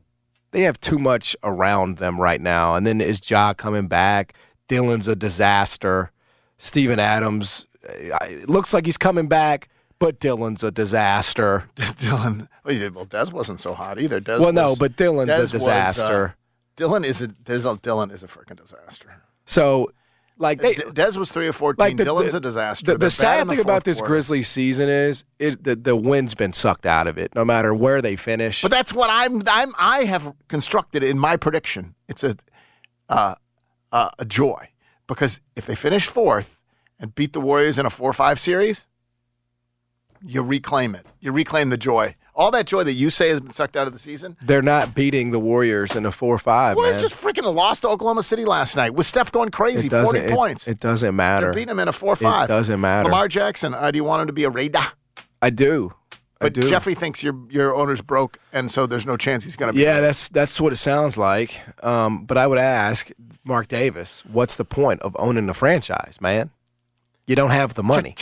[0.53, 2.74] they have too much around them right now.
[2.74, 4.32] And then is Ja coming back?
[4.68, 6.11] Dillon's a disaster.
[6.59, 9.68] Steven Adams it looks like he's coming back,
[9.99, 11.64] but Dillon's a disaster.
[11.99, 14.20] Dillon, well, Des wasn't so hot either.
[14.20, 16.36] Des well, no, but Dillon's Des a was, uh, disaster.
[16.76, 19.22] Dillon is a Des, Dillon is a freaking disaster.
[19.47, 19.90] so,
[20.38, 21.82] like they, Des was three or fourteen.
[21.82, 22.92] like the, Dillon's the- a disaster.
[22.92, 24.12] The, the sad thing about this quarter.
[24.12, 27.34] Grizzlies season is it the, the wind's been sucked out of it.
[27.34, 28.61] No matter where they finish.
[28.61, 29.42] But that's what I'm.
[29.49, 29.72] I'm.
[29.78, 31.94] I have constructed in my prediction.
[32.07, 32.36] It's a,
[33.09, 33.36] uh,
[33.92, 34.68] uh, a joy
[35.07, 36.59] because if they finish fourth
[37.01, 38.86] and beat the Warriors in a four-five series,
[40.26, 41.06] you reclaim it.
[41.20, 42.14] You reclaim the joy.
[42.34, 44.36] All that joy that you say has been sucked out of the season.
[44.44, 46.76] they're not beating the Warriors in a four-five.
[46.76, 50.30] Warriors just freaking lost to Oklahoma City last night with Steph going crazy, forty it-
[50.30, 50.68] points.
[50.68, 51.46] It, doesn't matter.
[51.46, 52.44] They're beating them in a four-five.
[52.44, 53.04] It doesn't matter.
[53.08, 53.72] Lamar Jackson.
[53.72, 54.80] Uh, do you want him to be a Raider?
[55.40, 55.92] I do.
[56.12, 56.68] I But do.
[56.68, 59.82] Jeffrey thinks your your owner's broke, and so there's no chance he's going to be.
[59.82, 61.58] Yeah, that's that's what it sounds like.
[61.82, 63.10] Um, but I would ask
[63.44, 66.50] Mark Davis, what's the point of owning the franchise, man?
[67.26, 68.14] You don't have the money.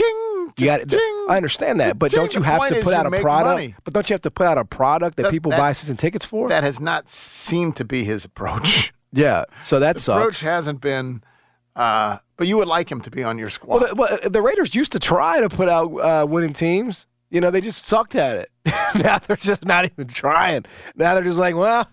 [0.59, 0.81] You got.
[1.29, 3.55] I understand that, but don't you The have to put out a product?
[3.57, 3.75] money.
[3.85, 5.97] But don't you have to put out a product that, That- people that- buy season
[5.97, 6.49] tickets for?
[6.49, 8.93] That has not seemed to be his approach.
[9.13, 11.23] yeah, so that The approach hasn't been.
[11.75, 13.81] Uh, but you would like him to be on your squad.
[13.81, 17.07] Well the, well, the Raiders used to try to put out uh, winning teams.
[17.31, 18.51] You know, they just sucked at it.
[19.03, 20.65] now they're just not even trying.
[20.95, 21.89] Now they're just like, well,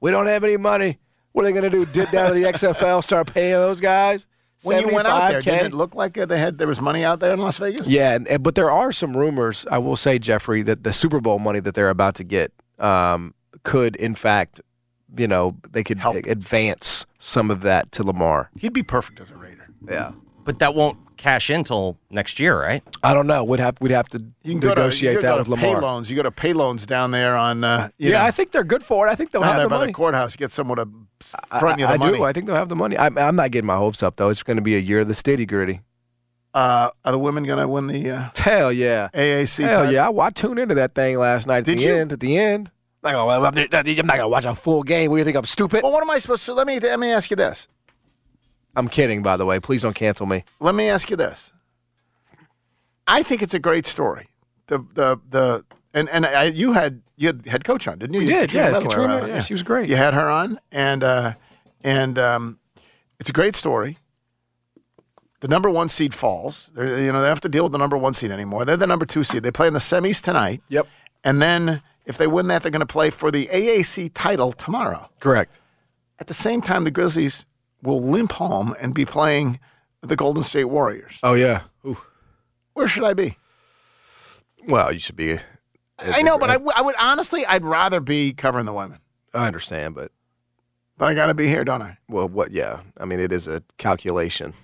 [0.00, 0.98] we don't have any money.
[1.32, 1.86] What are they going to do?
[1.86, 4.26] Dip down to the XFL, start paying those guys?
[4.62, 5.44] When you went out there, 75K?
[5.44, 7.86] did it look like uh, they had there was money out there in Las Vegas?
[7.88, 9.66] Yeah, and, and- but there are some rumors.
[9.70, 13.34] I will say, Jeffrey, that the Super Bowl money that they're about to get um,
[13.64, 14.60] could, in fact,
[15.16, 18.50] you know, they could advance some of that to Lamar.
[18.58, 19.68] He'd be perfect as a Raider.
[19.88, 20.12] Yeah,
[20.44, 22.82] But that won't cash in till next year, right?
[23.02, 23.42] I don't know.
[23.44, 25.50] We'd have we'd have to You can go to, negotiate you that go with to
[25.52, 25.74] Lamar.
[25.74, 26.10] pay loans.
[26.10, 27.64] You go to pay loans down there on.
[27.64, 29.10] Uh, you Yeah, know, I think they're good for it.
[29.10, 29.92] I think they'll down have there the by money.
[29.92, 30.32] the courthouse.
[30.34, 32.18] You get someone to s- I- front you I, the I money.
[32.18, 32.24] do.
[32.24, 32.96] I think they'll have the money.
[32.98, 34.28] I'm, I'm not getting my hopes up though.
[34.28, 35.80] It's going to be a year of the stitty gritty.
[36.54, 39.08] Uh, are the women going to win the uh, Hell yeah.
[39.12, 39.64] AAC?
[39.64, 40.08] Hell yeah.
[40.08, 41.58] I, I tuned into that thing last night.
[41.58, 41.94] At Did the you?
[41.94, 42.12] end.
[42.12, 42.70] At the end.
[43.04, 45.10] I'm, I'm not going to watch a full game.
[45.10, 45.36] What do you think?
[45.36, 45.82] I'm stupid.
[45.82, 46.54] Well, what am I supposed to?
[46.54, 47.68] Let me let me ask you this.
[48.74, 49.60] I'm kidding, by the way.
[49.60, 50.44] Please don't cancel me.
[50.58, 51.52] Let me ask you this.
[53.06, 54.28] I think it's a great story.
[54.66, 55.64] The the the
[55.96, 58.20] and and I, you had you had head coach on, didn't you?
[58.20, 59.88] We You- did, yeah, Katrina, uh, yeah, she was great.
[59.88, 61.34] You had her on, and uh,
[61.82, 62.58] and um,
[63.18, 63.98] it's a great story.
[65.40, 66.70] The number one seed falls.
[66.74, 68.64] They're, you know they have to deal with the number one seed anymore.
[68.64, 69.42] They're the number two seed.
[69.42, 70.62] They play in the semis tonight.
[70.68, 70.86] Yep.
[71.24, 75.10] And then if they win that, they're going to play for the AAC title tomorrow.
[75.20, 75.58] Correct.
[76.18, 77.44] At the same time, the Grizzlies
[77.82, 79.58] will limp home and be playing
[80.02, 81.18] the Golden State Warriors.
[81.22, 81.62] Oh yeah.
[81.84, 81.98] Ooh.
[82.74, 83.36] Where should I be?
[84.68, 85.38] Well, you should be.
[85.98, 88.98] I know, but I, w- I would honestly, I'd rather be covering the women.
[89.32, 90.12] I understand, but
[90.98, 91.98] But I got to be here, don't I?
[92.08, 92.50] well, what?
[92.52, 92.80] Yeah.
[92.98, 94.54] I mean, it is a calculation.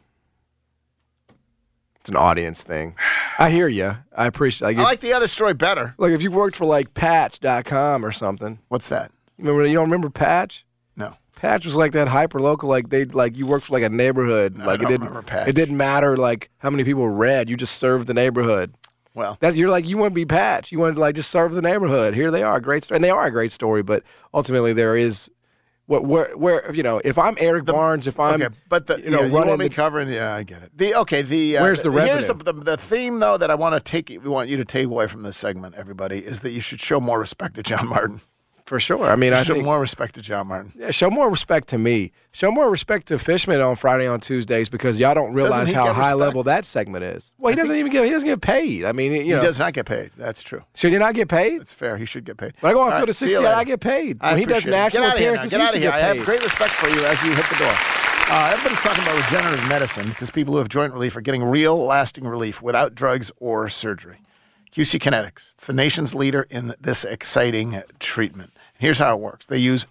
[2.00, 2.96] It's an audience thing.
[3.38, 3.96] I hear you.
[4.16, 4.66] I appreciate.
[4.66, 5.94] Like, I like the other story better.
[5.98, 8.58] Like if you worked for like Patch.com or something.
[8.68, 9.12] What's that?
[9.38, 9.64] Remember?
[9.66, 10.66] You don't remember Patch?
[10.96, 11.14] No.
[11.36, 12.68] Patch was like that hyper local.
[12.68, 14.56] Like they like you worked for like a neighborhood.
[14.56, 15.06] No, I like don't it didn't.
[15.08, 15.48] remember Patch.
[15.48, 17.48] It didn't matter like how many people read.
[17.48, 18.74] You just served the neighborhood.
[19.14, 20.72] Well, That's you're like you want to be Patch.
[20.72, 22.14] You want to like just serve the neighborhood.
[22.14, 23.82] Here they are, great story, and they are a great story.
[23.82, 24.02] But
[24.32, 25.30] ultimately, there is
[25.86, 29.10] what where where you know if I'm Eric Barnes, if I'm okay, but the you
[29.10, 30.08] know yeah, you running want me the- covering?
[30.08, 30.70] Yeah, I get it.
[30.76, 32.62] The okay, the uh, Where's the here's the, revenue?
[32.64, 35.06] the the theme though that I want to take we want you to take away
[35.08, 38.20] from this segment, everybody, is that you should show more respect to John Martin.
[38.72, 39.04] For sure.
[39.04, 40.72] I mean, I show think more respect to John Martin.
[40.74, 42.10] Yeah, show more respect to me.
[42.30, 46.12] Show more respect to Fishman on Friday on Tuesdays because y'all don't realize how high
[46.12, 46.16] respect?
[46.16, 47.34] level that segment is.
[47.36, 48.86] Well, he doesn't even get he doesn't get paid.
[48.86, 50.12] I mean, you he know, does not get paid.
[50.16, 50.62] That's true.
[50.74, 51.60] should he not get paid?
[51.60, 51.98] It's fair.
[51.98, 52.54] He should get paid.
[52.60, 53.54] When I go on field at 60, later.
[53.54, 54.16] I get paid.
[54.22, 55.92] I When he does national Get appearances, Get he out should of here.
[55.92, 57.74] I have great respect for you as you hit the door.
[57.74, 61.76] Uh, everybody's talking about regenerative medicine because people who have joint relief are getting real,
[61.76, 64.22] lasting relief without drugs or surgery.
[64.72, 68.54] QC Kinetics, it's the nation's leader in this exciting treatment.
[68.82, 69.86] Here's how it works they use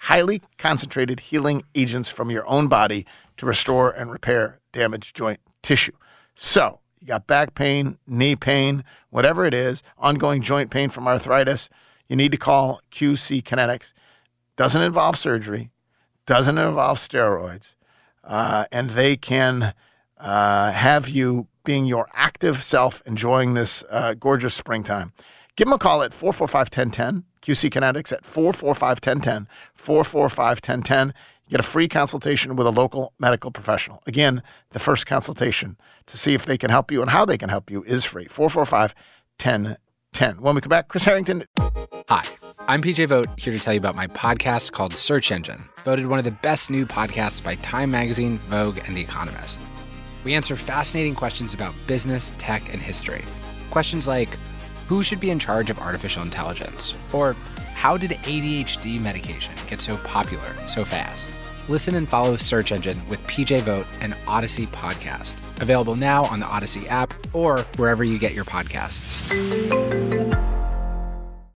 [0.00, 3.06] highly concentrated healing agents from your own body
[3.38, 5.92] to restore and repair damaged joint tissue.
[6.34, 11.70] So, you got back pain, knee pain, whatever it is, ongoing joint pain from arthritis,
[12.06, 13.94] you need to call QC Kinetics.
[14.56, 15.70] Doesn't involve surgery,
[16.26, 17.76] doesn't involve steroids,
[18.24, 19.72] uh, and they can
[20.18, 25.14] uh, have you being your active self enjoying this uh, gorgeous springtime.
[25.56, 31.14] Give them a call at 445 1010, QC Kinetics at 445 1010, 445 1010.
[31.46, 34.02] You get a free consultation with a local medical professional.
[34.06, 37.48] Again, the first consultation to see if they can help you and how they can
[37.48, 38.26] help you is free.
[38.26, 38.94] 445
[39.42, 40.42] 1010.
[40.42, 41.44] When we come back, Chris Herrington.
[42.08, 42.24] Hi,
[42.66, 46.18] I'm PJ Vogt here to tell you about my podcast called Search Engine, voted one
[46.18, 49.60] of the best new podcasts by Time Magazine, Vogue, and The Economist.
[50.24, 53.24] We answer fascinating questions about business, tech, and history.
[53.70, 54.28] Questions like
[54.88, 56.96] who should be in charge of artificial intelligence?
[57.12, 57.34] Or
[57.74, 61.38] how did ADHD medication get so popular so fast?
[61.68, 65.36] Listen and follow Search Engine with PJ Vogt and Audacy Podcast.
[65.60, 69.28] Available now on the Audacy app or wherever you get your podcasts.